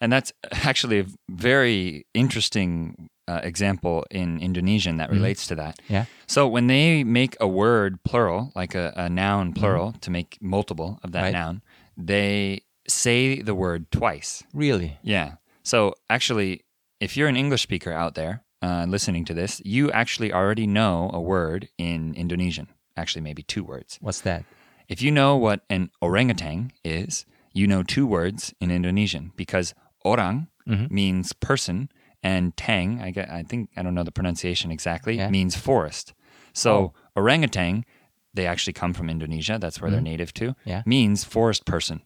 and 0.00 0.12
that's 0.12 0.32
actually 0.50 0.98
a 1.00 1.06
very 1.28 2.06
interesting 2.12 3.08
uh, 3.28 3.40
example 3.44 4.04
in 4.10 4.40
Indonesian 4.40 4.96
that 4.98 5.10
relates 5.10 5.46
to 5.46 5.54
that. 5.54 5.78
Yeah. 5.88 6.04
So 6.26 6.48
when 6.48 6.66
they 6.66 7.04
make 7.04 7.36
a 7.40 7.46
word 7.46 8.02
plural, 8.04 8.50
like 8.56 8.74
a, 8.74 8.92
a 8.96 9.08
noun 9.08 9.52
plural, 9.52 9.92
to 10.00 10.10
make 10.10 10.38
multiple 10.40 10.98
of 11.04 11.12
that 11.12 11.18
Mm-hmm. 11.24 11.34
Right. 11.34 11.46
noun, 11.46 11.62
they 11.96 12.60
say 12.88 13.40
the 13.40 13.54
word 13.54 13.90
twice. 13.90 14.42
Really? 14.52 14.98
Yeah. 15.02 15.36
So 15.62 15.94
actually, 16.10 16.64
if 17.00 17.16
you're 17.16 17.28
an 17.28 17.36
English 17.36 17.62
speaker 17.62 17.92
out 17.92 18.14
there 18.14 18.42
uh, 18.60 18.84
listening 18.88 19.24
to 19.26 19.34
this, 19.34 19.62
you 19.64 19.90
actually 19.92 20.32
already 20.32 20.66
know 20.66 21.10
a 21.14 21.20
word 21.20 21.68
in 21.78 22.14
Indonesian. 22.14 22.68
Actually, 22.96 23.22
maybe 23.22 23.42
two 23.42 23.64
words. 23.64 23.98
What's 24.00 24.20
that? 24.22 24.44
If 24.88 25.02
you 25.02 25.10
know 25.10 25.36
what 25.36 25.60
an 25.70 25.90
orangutan 26.00 26.72
is, 26.84 27.24
you 27.52 27.66
know 27.66 27.82
two 27.82 28.06
words 28.06 28.54
in 28.60 28.70
Indonesian 28.70 29.32
because 29.36 29.74
orang 30.04 30.48
means 30.66 31.32
person, 31.32 31.88
and 32.22 32.56
tang, 32.56 33.00
I 33.02 33.10
get, 33.10 33.28
I 33.30 33.42
think 33.42 33.68
I 33.76 33.82
don't 33.82 33.94
know 33.94 34.02
the 34.04 34.10
pronunciation 34.12 34.70
exactly, 34.70 35.16
Yeah. 35.16 35.28
means 35.30 35.56
forest. 35.56 36.14
So 36.54 36.94
orangutan, 37.16 37.84
they 38.32 38.46
actually 38.46 38.72
come 38.72 38.94
from 38.94 39.10
Indonesia. 39.10 39.58
That's 39.60 39.80
where 39.80 39.90
they're 39.90 40.00
native 40.00 40.32
to. 40.34 40.54
Yeah. 40.64 40.82
means 40.86 41.22
forest 41.24 41.64
person. 41.66 42.02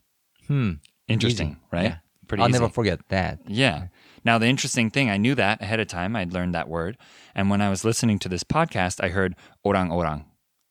Hmm. 0.47 0.73
Interesting, 1.07 1.51
Easy. 1.51 1.59
right? 1.73 1.85
Yeah. 1.85 1.97
Pretty 2.27 2.43
I'll 2.43 2.49
easy. 2.51 2.59
never 2.59 2.69
forget 2.73 3.01
that. 3.09 3.39
Yeah. 3.47 3.87
Now, 4.25 4.37
the 4.39 4.47
interesting 4.47 4.91
thing, 4.91 5.09
I 5.09 5.17
knew 5.17 5.35
that 5.37 5.63
ahead 5.63 5.81
of 5.81 5.87
time. 5.89 6.15
I'd 6.17 6.33
learned 6.35 6.55
that 6.55 6.69
word. 6.69 6.99
And 7.35 7.49
when 7.49 7.63
I 7.63 7.71
was 7.71 7.85
listening 7.85 8.19
to 8.21 8.29
this 8.29 8.45
podcast, 8.45 9.03
I 9.03 9.09
heard 9.09 9.35
orang 9.65 9.91
orang, 9.91 10.27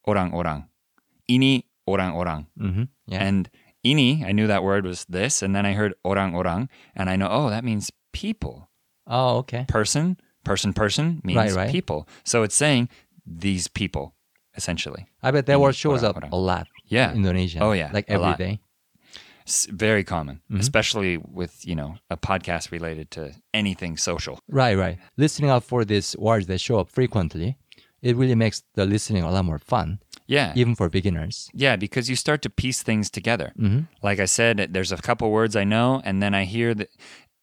orang 0.07 0.33
orang, 0.33 0.65
ini 1.29 1.63
orang 1.87 2.15
orang. 2.15 2.47
Mm-hmm. 2.59 2.83
Yeah. 3.07 3.23
And 3.23 3.49
ini, 3.85 4.23
I 4.25 4.31
knew 4.31 4.47
that 4.47 4.63
word 4.63 4.85
was 4.85 5.05
this. 5.05 5.41
And 5.43 5.55
then 5.55 5.65
I 5.65 5.73
heard 5.73 5.93
orang 6.03 6.35
orang, 6.35 6.69
and 6.95 7.09
I 7.09 7.15
know, 7.15 7.27
oh, 7.29 7.49
that 7.49 7.63
means 7.63 7.91
people. 8.13 8.69
oh, 9.07 9.37
okay. 9.37 9.65
Person, 9.67 10.17
person, 10.43 10.73
person 10.73 11.21
means 11.23 11.37
Right, 11.37 11.53
right. 11.53 11.71
people. 11.71 12.07
So 12.25 12.43
it's 12.43 12.55
saying 12.55 12.89
these 13.25 13.67
people, 13.69 14.15
essentially. 14.55 15.07
I 15.23 15.31
bet 15.31 15.45
that 15.47 15.59
word 15.61 15.75
shows 15.75 16.03
orang 16.03 16.09
up 16.09 16.15
orang. 16.17 16.31
a 16.33 16.35
lot. 16.35 16.67
Yeah. 16.87 17.11
in 17.11 17.17
Indonesian. 17.17 17.61
Oh, 17.63 17.71
yeah, 17.71 17.89
Like 17.93 18.05
every 18.07 18.07
day. 18.07 18.13
every 18.15 18.31
lot. 18.31 18.37
day. 18.37 18.59
S- 19.47 19.67
very 19.71 20.03
common, 20.03 20.41
Mm-hmm. 20.51 20.59
especially 20.59 21.15
with, 21.17 21.63
you 21.65 21.75
know, 21.75 21.95
a 22.09 22.17
podcast 22.17 22.71
related 22.71 23.11
to 23.11 23.31
anything 23.53 23.95
social. 23.95 24.39
Right, 24.49 24.75
right. 24.75 24.97
Listening 25.15 25.49
out 25.49 25.63
for 25.63 25.85
these 25.85 26.15
words 26.19 26.47
that 26.47 26.59
show 26.59 26.79
up 26.79 26.89
frequently, 26.91 27.55
it 28.01 28.15
really 28.15 28.35
makes 28.35 28.63
the 28.75 28.85
listening 28.85 29.23
a 29.23 29.31
lot 29.31 29.45
more 29.45 29.59
fun, 29.59 29.99
Yeah. 30.27 30.53
even 30.55 30.75
for 30.75 30.89
beginners. 30.89 31.49
Yeah, 31.53 31.75
because 31.75 32.09
you 32.09 32.15
start 32.15 32.41
to 32.43 32.49
piece 32.49 32.83
things 32.83 33.09
together. 33.09 33.53
Mm-hmm. 33.59 33.81
Like 34.03 34.19
I 34.19 34.25
said, 34.25 34.69
there's 34.71 34.91
a 34.91 34.97
couple 34.97 35.31
words 35.31 35.55
I 35.55 35.63
know, 35.63 36.01
and 36.05 36.21
then 36.21 36.33
I 36.35 36.43
hear 36.45 36.73
that, 36.75 36.89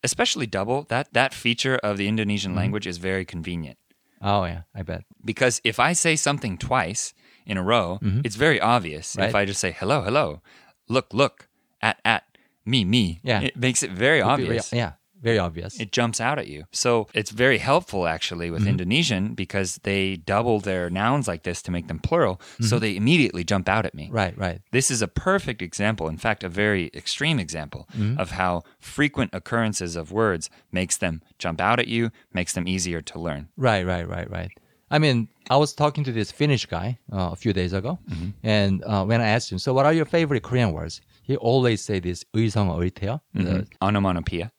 especially 0.02 0.46
double, 0.46 0.82
that, 0.88 1.12
that 1.12 1.34
feature 1.34 1.76
of 1.82 1.96
the 1.98 2.06
Indonesian 2.08 2.52
Mm-hmm. 2.52 2.58
language 2.58 2.86
is 2.86 2.98
very 2.98 3.24
convenient. 3.24 3.78
Oh 4.22 4.44
yeah, 4.44 4.62
I 4.74 4.82
bet. 4.82 5.04
Because 5.24 5.60
if 5.64 5.78
I 5.78 5.92
say 5.92 6.16
something 6.16 6.56
twice 6.56 7.12
in 7.46 7.58
a 7.58 7.62
row, 7.62 7.98
it's 8.24 8.36
very 8.36 8.60
obvious. 8.60 9.16
Right? 9.16 9.24
If 9.24 9.28
Mm-hmm. 9.30 9.36
I 9.36 9.44
just 9.44 9.60
say 9.60 9.72
hello, 9.72 10.00
hello, 10.02 10.40
look, 10.88 11.12
look, 11.12 11.48
at, 11.82 11.98
at, 12.04 12.22
me, 12.64 12.84
me, 12.84 13.20
Yeah. 13.22 13.40
it 13.42 13.56
makes 13.56 13.82
it 13.82 13.90
very 13.90 14.20
Very- 14.20 14.22
obvious. 14.32 14.72
yeah, 14.72 14.92
very 15.23 15.37
obvious. 15.37 15.79
It 15.81 15.91
jumps 15.91 16.21
out 16.21 16.39
at 16.39 16.47
you. 16.47 16.63
So 16.71 17.07
it's 17.13 17.31
very 17.31 17.57
helpful 17.57 18.07
actually 18.07 18.49
with 18.51 18.61
Mm-hmm. 18.61 18.69
Indonesian 18.69 19.33
because 19.35 19.79
they 19.83 20.15
double 20.15 20.61
their 20.61 20.89
nouns 20.89 21.27
like 21.27 21.43
this 21.43 21.61
to 21.63 21.71
make 21.71 21.87
them 21.91 21.99
plural. 21.99 22.39
So 22.61 22.79
they 22.79 22.95
immediately 22.95 23.43
jump 23.43 23.67
out 23.67 23.85
at 23.85 23.93
me. 23.93 24.05
Mm-hmm. 24.05 24.15
right, 24.15 24.35
right. 24.37 24.59
This 24.71 24.89
is 24.89 25.01
a 25.01 25.09
perfect 25.09 25.61
example, 25.61 26.07
in 26.07 26.15
fact, 26.17 26.43
a 26.45 26.49
very 26.49 26.89
extreme 26.95 27.37
example 27.37 27.83
Mm-hmm. 27.97 28.17
of 28.17 28.31
how 28.31 28.63
frequent 28.79 29.31
occurrences 29.33 29.97
of 29.97 30.11
words 30.13 30.49
makes 30.71 30.95
them 31.03 31.21
jump 31.37 31.59
out 31.59 31.79
at 31.83 31.87
you, 31.89 32.11
makes 32.33 32.53
them 32.53 32.65
easier 32.65 33.01
to 33.11 33.19
learn. 33.19 33.49
Right, 33.57 33.85
right, 33.85 34.07
right, 34.07 34.29
right. 34.31 34.51
I 34.89 34.99
mean, 34.99 35.27
I 35.51 35.57
was 35.57 35.73
talking 35.75 36.03
to 36.05 36.13
this 36.13 36.31
Finnish 36.31 36.65
guy 36.65 36.97
uh, 37.11 37.29
a 37.31 37.35
few 37.35 37.51
days 37.51 37.73
ago, 37.73 37.99
Mm-hmm. 38.09 38.29
and 38.43 38.83
uh, 38.87 39.03
when 39.03 39.19
I 39.21 39.27
asked 39.35 39.51
him, 39.51 39.59
"So, 39.59 39.73
what 39.75 39.85
are 39.85 39.93
your 39.93 40.05
favorite 40.07 40.43
Korean 40.43 40.71
words?" 40.71 41.01
He 41.27 41.35
always 41.37 41.81
say 41.83 41.99
this 41.99 42.23
"의성 42.33 42.71
의태어." 42.73 43.19
Mhm. 43.35 43.67
Onomatopoeia 43.83 44.49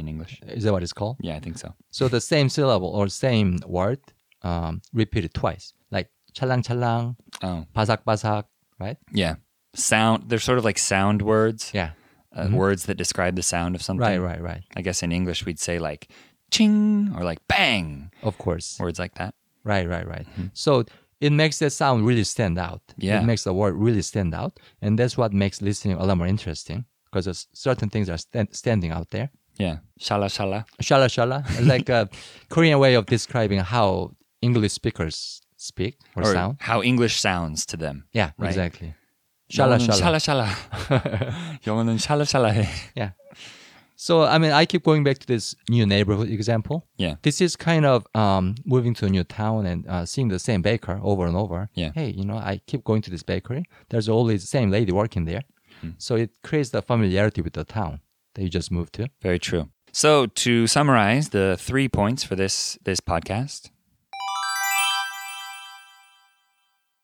in 0.00 0.08
English. 0.08 0.40
Is 0.46 0.64
that 0.64 0.72
what 0.72 0.82
it's 0.82 0.92
called? 0.92 1.16
Yeah, 1.20 1.36
I 1.36 1.40
think 1.40 1.58
so. 1.58 1.74
So 1.90 2.08
the 2.08 2.20
same 2.20 2.48
syllable 2.48 2.88
or 2.88 3.08
same 3.08 3.58
word 3.66 4.00
um, 4.42 4.82
repeated 4.92 5.34
twice, 5.34 5.74
like 5.90 6.10
chalang 6.32 6.62
chalang, 6.64 7.16
oh. 7.42 7.66
bazak, 7.74 8.44
right? 8.78 8.96
Yeah, 9.12 9.36
sound. 9.74 10.28
They're 10.28 10.38
sort 10.38 10.58
of 10.58 10.64
like 10.64 10.78
sound 10.78 11.22
words. 11.22 11.70
Yeah, 11.72 11.90
uh, 12.34 12.44
mm-hmm. 12.44 12.54
words 12.54 12.86
that 12.86 12.96
describe 12.96 13.36
the 13.36 13.42
sound 13.42 13.74
of 13.74 13.82
something. 13.82 14.00
Right, 14.00 14.18
right, 14.18 14.42
right. 14.42 14.64
I 14.76 14.82
guess 14.82 15.02
in 15.02 15.12
English 15.12 15.44
we'd 15.44 15.58
say 15.60 15.78
like 15.78 16.08
ching 16.50 17.12
or 17.16 17.24
like 17.24 17.46
bang. 17.48 18.10
Of 18.22 18.38
course, 18.38 18.78
words 18.80 18.98
like 18.98 19.14
that. 19.14 19.34
Right, 19.64 19.88
right, 19.88 20.06
right. 20.06 20.26
Mm-hmm. 20.26 20.46
So 20.54 20.84
it 21.20 21.32
makes 21.32 21.58
that 21.58 21.70
sound 21.70 22.06
really 22.06 22.24
stand 22.24 22.58
out. 22.58 22.82
Yeah, 22.96 23.20
it 23.20 23.24
makes 23.24 23.44
the 23.44 23.52
word 23.52 23.74
really 23.74 24.02
stand 24.02 24.34
out, 24.34 24.58
and 24.80 24.98
that's 24.98 25.16
what 25.16 25.32
makes 25.32 25.60
listening 25.60 25.96
a 25.96 26.04
lot 26.04 26.16
more 26.16 26.26
interesting 26.26 26.86
because 27.12 27.48
certain 27.52 27.90
things 27.90 28.08
are 28.08 28.18
stand- 28.18 28.54
standing 28.54 28.90
out 28.90 29.10
there. 29.10 29.30
Yeah. 29.59 29.77
Shala 29.99 30.25
shala. 30.27 30.65
Shala 30.81 31.07
shala, 31.07 31.43
like 31.65 31.89
a 31.89 32.09
Korean 32.49 32.79
way 32.79 32.95
of 32.95 33.05
describing 33.05 33.59
how 33.59 34.11
English 34.41 34.73
speakers 34.73 35.41
speak 35.57 35.97
or, 36.15 36.23
Or 36.23 36.33
sound. 36.33 36.57
how 36.59 36.81
English 36.83 37.19
sounds 37.19 37.65
to 37.67 37.77
them. 37.77 38.05
Yeah, 38.11 38.31
right. 38.37 38.49
exactly. 38.49 38.93
Shala 39.49 39.77
영어는 39.77 39.87
shala. 39.87 40.19
샬라 40.19 40.19
샬라. 40.19 41.61
영어는 41.65 41.97
샬라 41.97 42.25
샬라해. 42.25 42.67
Yeah. 42.95 43.11
So 43.95 44.23
I 44.23 44.37
mean, 44.39 44.51
I 44.51 44.65
keep 44.65 44.83
going 44.83 45.03
back 45.05 45.19
to 45.19 45.27
this 45.27 45.55
new 45.69 45.85
neighborhood 45.85 46.29
example. 46.29 46.85
Yeah. 46.97 47.15
This 47.21 47.39
is 47.39 47.55
kind 47.55 47.85
of 47.85 48.05
um, 48.13 48.55
moving 48.65 48.93
to 48.95 49.05
a 49.05 49.09
new 49.09 49.23
town 49.23 49.65
and 49.65 49.87
uh, 49.87 50.05
seeing 50.05 50.27
the 50.27 50.39
same 50.39 50.61
baker 50.61 50.99
over 51.01 51.25
and 51.25 51.37
over. 51.37 51.69
Yeah. 51.75 51.91
Hey, 51.95 52.09
you 52.09 52.25
know, 52.25 52.35
I 52.37 52.59
keep 52.67 52.83
going 52.83 53.01
to 53.03 53.09
this 53.09 53.23
bakery. 53.23 53.63
There's 53.89 54.09
always 54.09 54.41
the 54.41 54.47
same 54.47 54.69
lady 54.69 54.91
working 54.91 55.23
there. 55.23 55.43
Hmm. 55.79 55.91
So 55.97 56.15
it 56.15 56.31
creates 56.43 56.71
the 56.71 56.81
familiarity 56.81 57.41
with 57.41 57.53
the 57.53 57.63
town 57.63 58.01
that 58.34 58.42
you 58.42 58.48
just 58.48 58.70
moved 58.70 58.92
to. 58.94 59.08
Very 59.22 59.38
true. 59.38 59.70
So 59.92 60.26
to 60.26 60.66
summarize 60.66 61.30
the 61.30 61.56
three 61.58 61.88
points 61.88 62.22
for 62.24 62.36
this 62.36 62.78
this 62.84 63.00
podcast. 63.00 63.70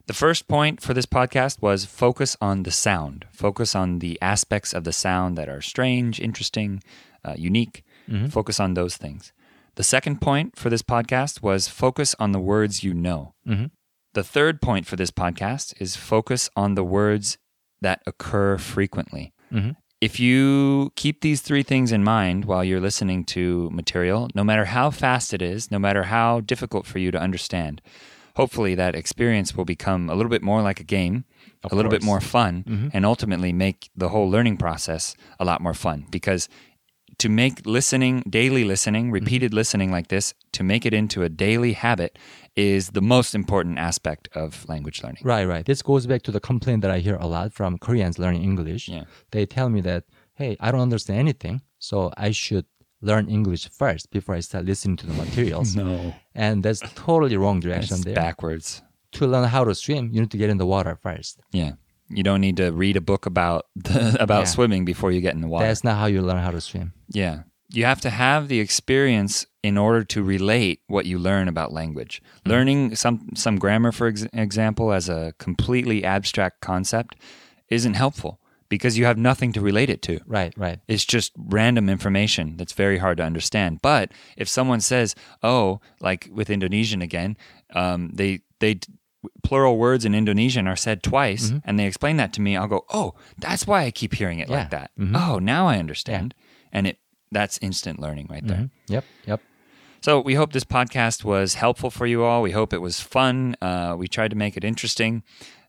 The 0.07 0.15
first 0.15 0.47
point 0.47 0.81
for 0.81 0.95
this 0.95 1.07
podcast 1.07 1.61
was 1.61 1.85
focus 1.85 2.37
on 2.41 2.63
the 2.63 2.71
sound. 2.71 3.25
Focus 3.33 3.75
on 3.75 3.99
the 3.99 4.17
aspects 4.23 4.73
of 4.73 4.85
the 4.85 4.93
sound 4.93 5.37
that 5.37 5.49
are 5.49 5.61
strange, 5.61 6.21
interesting, 6.21 6.81
uh, 7.25 7.35
unique. 7.37 7.83
Focus 8.31 8.61
on 8.61 8.75
those 8.75 8.97
things. 8.97 9.33
The 9.75 9.83
second 9.83 10.21
point 10.21 10.57
for 10.57 10.71
this 10.71 10.83
podcast 10.83 11.43
was 11.43 11.67
focus 11.67 12.15
on 12.21 12.31
the 12.31 12.39
words 12.39 12.85
you 12.85 12.95
know. 12.95 13.35
Mhm. 13.45 13.73
The 14.15 14.23
third 14.23 14.63
point 14.63 14.87
for 14.87 14.95
this 14.95 15.11
podcast 15.11 15.75
is 15.81 15.97
focus 15.97 16.49
on 16.55 16.77
the 16.77 16.85
words 16.85 17.37
that 17.81 18.01
occur 18.07 18.59
frequently. 18.59 19.33
Mhm. 19.53 19.75
If 20.01 20.21
you 20.21 20.93
keep 20.95 21.23
these 21.23 21.41
three 21.41 21.63
things 21.63 21.91
in 21.91 22.05
mind 22.05 22.45
while 22.45 22.63
you're 22.63 22.81
listening 22.81 23.25
to 23.27 23.71
material, 23.71 24.29
no 24.35 24.45
matter 24.45 24.67
how 24.67 24.91
fast 24.91 25.33
it 25.33 25.41
is, 25.41 25.71
no 25.71 25.79
matter 25.79 26.05
how 26.05 26.41
difficult 26.41 26.87
for 26.87 26.99
you 26.99 27.11
to 27.11 27.19
understand, 27.19 27.81
hopefully 28.37 28.75
that 28.75 28.95
experience 28.95 29.57
will 29.57 29.65
become 29.65 30.11
a 30.11 30.15
little 30.15 30.29
bit 30.29 30.43
more 30.43 30.61
like 30.61 30.81
a 30.81 30.85
game, 30.85 31.25
Of 31.65 31.73
a 31.73 31.77
little 31.77 31.91
bit 31.91 32.03
more 32.03 32.21
fun, 32.21 32.65
mm-hmm. 32.69 32.89
and 32.93 33.07
ultimately 33.07 33.53
make 33.55 33.89
the 33.97 34.11
whole 34.11 34.29
learning 34.29 34.59
process 34.59 35.17
a 35.41 35.47
lot 35.47 35.63
more 35.63 35.75
fun. 35.75 36.07
Because 36.11 36.49
to 37.19 37.29
make 37.29 37.67
listening, 37.67 38.23
daily 38.29 38.65
listening, 38.65 39.07
mm-hmm. 39.07 39.15
repeated 39.15 39.55
listening 39.55 39.91
like 39.91 40.09
this, 40.09 40.35
to 40.53 40.63
make 40.63 40.85
it 40.85 40.93
into 40.93 41.23
a 41.23 41.29
daily 41.29 41.73
habit 41.73 42.19
is 42.55 42.91
the 42.91 43.03
most 43.03 43.35
important 43.35 43.79
aspect 43.79 44.29
of 44.35 44.67
language 44.69 45.03
learning. 45.03 45.23
Right, 45.25 45.45
right. 45.45 45.65
This 45.65 45.83
goes 45.83 46.07
back 46.07 46.23
to 46.23 46.31
the 46.31 46.41
complaint 46.41 46.83
that 46.83 46.91
I 46.91 46.99
hear 46.99 47.17
a 47.17 47.27
lot 47.27 47.53
from 47.53 47.79
Koreans 47.79 48.19
learning 48.19 48.43
English. 48.43 48.89
Yeah. 48.89 49.05
They 49.31 49.47
tell 49.47 49.69
me 49.69 49.81
that, 49.83 50.05
hey, 50.35 50.57
I 50.61 50.71
don't 50.71 50.81
understand 50.81 51.21
anything, 51.21 51.63
so 51.79 52.13
I 52.17 52.31
should 52.31 52.67
learn 53.03 53.29
English 53.29 53.69
first 53.71 54.11
before 54.11 54.35
I 54.35 54.41
start 54.41 54.65
listening 54.65 54.97
to 54.99 55.07
the 55.07 55.15
materials. 55.15 55.77
No. 55.87 56.15
And 56.35 56.63
that's 56.63 56.81
totally 56.95 57.37
wrong 57.37 57.61
direction 57.61 57.97
It's 57.97 58.05
there. 58.05 58.15
backwards. 58.15 58.83
To 59.13 59.27
learn 59.27 59.49
how 59.49 59.65
to 59.65 59.75
swim, 59.75 60.11
you 60.13 60.21
need 60.21 60.31
to 60.31 60.37
get 60.37 60.51
in 60.51 60.59
the 60.59 60.67
water 60.67 60.99
first. 61.03 61.41
Yeah. 61.53 61.73
You 62.09 62.23
don't 62.23 62.41
need 62.41 62.57
to 62.59 62.71
read 62.71 62.97
a 62.97 63.01
book 63.01 63.27
about 63.27 63.67
the, 63.77 64.17
about 64.21 64.41
Yeah. 64.41 64.45
swimming 64.45 64.85
before 64.85 65.11
you 65.13 65.21
get 65.21 65.35
in 65.35 65.41
the 65.41 65.49
water. 65.49 65.67
That's 65.67 65.85
not 65.85 65.97
how 65.99 66.07
you 66.07 66.23
learn 66.23 66.39
how 66.43 66.51
to 66.53 66.61
swim. 66.61 66.93
Yeah. 67.09 67.43
You 67.71 67.85
have 67.85 68.01
to 68.03 68.11
have 68.11 68.47
the 68.49 68.61
experience 68.61 69.45
in 69.63 69.77
order 69.77 70.05
to 70.05 70.23
relate 70.23 70.81
what 70.87 71.05
you 71.07 71.19
learn 71.19 71.49
about 71.49 71.73
language. 71.73 72.23
Learning 72.45 72.95
some 72.95 73.31
some 73.35 73.59
grammar 73.59 73.91
for 73.91 74.07
ex- 74.07 74.27
example 74.33 74.93
as 74.93 75.09
a 75.09 75.35
completely 75.39 76.05
abstract 76.05 76.61
concept 76.61 77.17
isn't 77.69 77.95
helpful 77.95 78.39
because 78.69 78.97
you 78.97 79.05
have 79.05 79.19
nothing 79.19 79.53
to 79.53 79.61
relate 79.61 79.91
it 79.91 80.01
to. 80.03 80.21
Right, 80.27 80.55
right. 80.57 80.79
It's 80.87 81.05
just 81.05 81.33
random 81.37 81.89
information 81.89 82.57
that's 82.57 82.73
very 82.73 82.99
hard 82.99 83.17
to 83.17 83.25
understand. 83.25 83.81
But 83.83 84.13
if 84.37 84.49
someone 84.49 84.81
says, 84.81 85.17
"Oh, 85.43 85.81
like 86.01 86.29
with 86.33 86.51
Indonesian 86.51 87.03
again, 87.03 87.37
um, 87.75 88.11
they 88.15 88.43
they 88.61 88.79
plural 89.43 89.77
words 89.79 90.05
in 90.05 90.15
Indonesian 90.15 90.67
are 90.67 90.77
said 90.77 91.03
twice," 91.03 91.53
and 91.65 91.79
they 91.79 91.87
explain 91.87 92.17
that 92.19 92.33
to 92.35 92.41
me, 92.41 92.57
I'll 92.57 92.69
go, 92.69 92.85
"Oh, 92.93 93.15
that's 93.39 93.67
why 93.67 93.85
I 93.85 93.91
keep 93.91 94.15
hearing 94.15 94.39
it 94.39 94.49
like 94.49 94.71
Yeah. 94.73 94.79
that. 94.79 94.91
Oh, 95.15 95.39
now 95.39 95.67
I 95.69 95.79
understand." 95.79 96.35
And 96.73 96.87
it 96.87 96.99
that's 97.33 97.59
instant 97.61 97.99
learning 98.01 98.29
right 98.31 98.47
there. 98.47 98.71
Yep, 98.89 99.05
yep. 99.27 99.41
So 100.01 100.21
we 100.21 100.35
hope 100.35 100.53
this 100.53 100.65
podcast 100.65 101.25
was 101.25 101.55
helpful 101.55 101.91
for 101.91 102.07
you 102.07 102.23
all. 102.23 102.41
We 102.43 102.53
hope 102.53 102.73
it 102.73 102.81
was 102.81 103.01
fun. 103.01 103.57
Uh, 103.61 103.97
we 103.99 104.07
tried 104.09 104.31
to 104.31 104.37
make 104.37 104.57
it 104.57 104.63
interesting. 104.65 105.23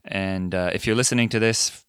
And 0.06 0.54
uh, 0.54 0.70
if 0.74 0.86
you're 0.86 0.96
listening 0.96 1.30
to 1.30 1.40
this 1.40 1.84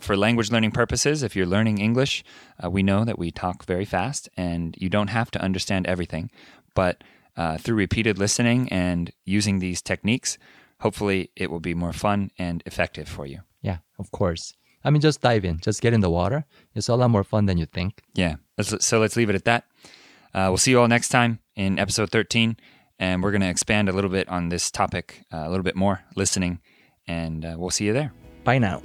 for 0.00 0.16
language 0.16 0.50
learning 0.50 0.72
purposes, 0.72 1.22
if 1.22 1.34
you're 1.34 1.46
learning 1.46 1.78
English, 1.78 2.22
uh, 2.62 2.68
we 2.68 2.82
know 2.82 3.04
that 3.04 3.18
we 3.18 3.30
talk 3.30 3.64
very 3.64 3.84
fast 3.86 4.28
and 4.36 4.76
you 4.78 4.88
don't 4.90 5.08
have 5.08 5.30
to 5.30 5.40
understand 5.40 5.86
everything. 5.86 6.30
But 6.74 7.02
uh, 7.36 7.56
through 7.58 7.76
repeated 7.76 8.18
listening 8.18 8.68
and 8.70 9.10
using 9.24 9.58
these 9.60 9.80
techniques, 9.80 10.36
hopefully 10.80 11.30
it 11.36 11.50
will 11.50 11.60
be 11.60 11.74
more 11.74 11.92
fun 11.92 12.30
and 12.38 12.62
effective 12.66 13.08
for 13.08 13.26
you. 13.26 13.40
Yeah, 13.62 13.78
of 13.98 14.10
course. 14.10 14.54
I 14.84 14.90
mean, 14.90 15.00
just 15.00 15.22
dive 15.22 15.44
in, 15.44 15.58
just 15.60 15.80
get 15.80 15.94
in 15.94 16.00
the 16.00 16.10
water. 16.10 16.44
It's 16.74 16.88
a 16.88 16.94
lot 16.94 17.08
more 17.08 17.24
fun 17.24 17.46
than 17.46 17.56
you 17.56 17.66
think. 17.66 18.02
Yeah. 18.14 18.36
Let's, 18.58 18.84
so 18.84 19.00
let's 19.00 19.16
leave 19.16 19.30
it 19.30 19.34
at 19.34 19.44
that. 19.46 19.64
Uh, 20.34 20.48
we'll 20.48 20.58
see 20.58 20.72
you 20.72 20.80
all 20.80 20.88
next 20.88 21.08
time 21.08 21.38
in 21.56 21.78
episode 21.78 22.10
13. 22.10 22.56
And 22.98 23.22
we're 23.22 23.32
going 23.32 23.40
to 23.40 23.48
expand 23.48 23.88
a 23.88 23.92
little 23.92 24.10
bit 24.10 24.28
on 24.28 24.50
this 24.50 24.70
topic, 24.70 25.24
uh, 25.32 25.44
a 25.46 25.50
little 25.50 25.64
bit 25.64 25.74
more 25.74 26.04
listening. 26.14 26.60
And 27.08 27.44
uh, 27.44 27.54
we'll 27.56 27.70
see 27.70 27.86
you 27.86 27.92
there. 27.92 28.12
Bye 28.44 28.58
now. 28.58 28.82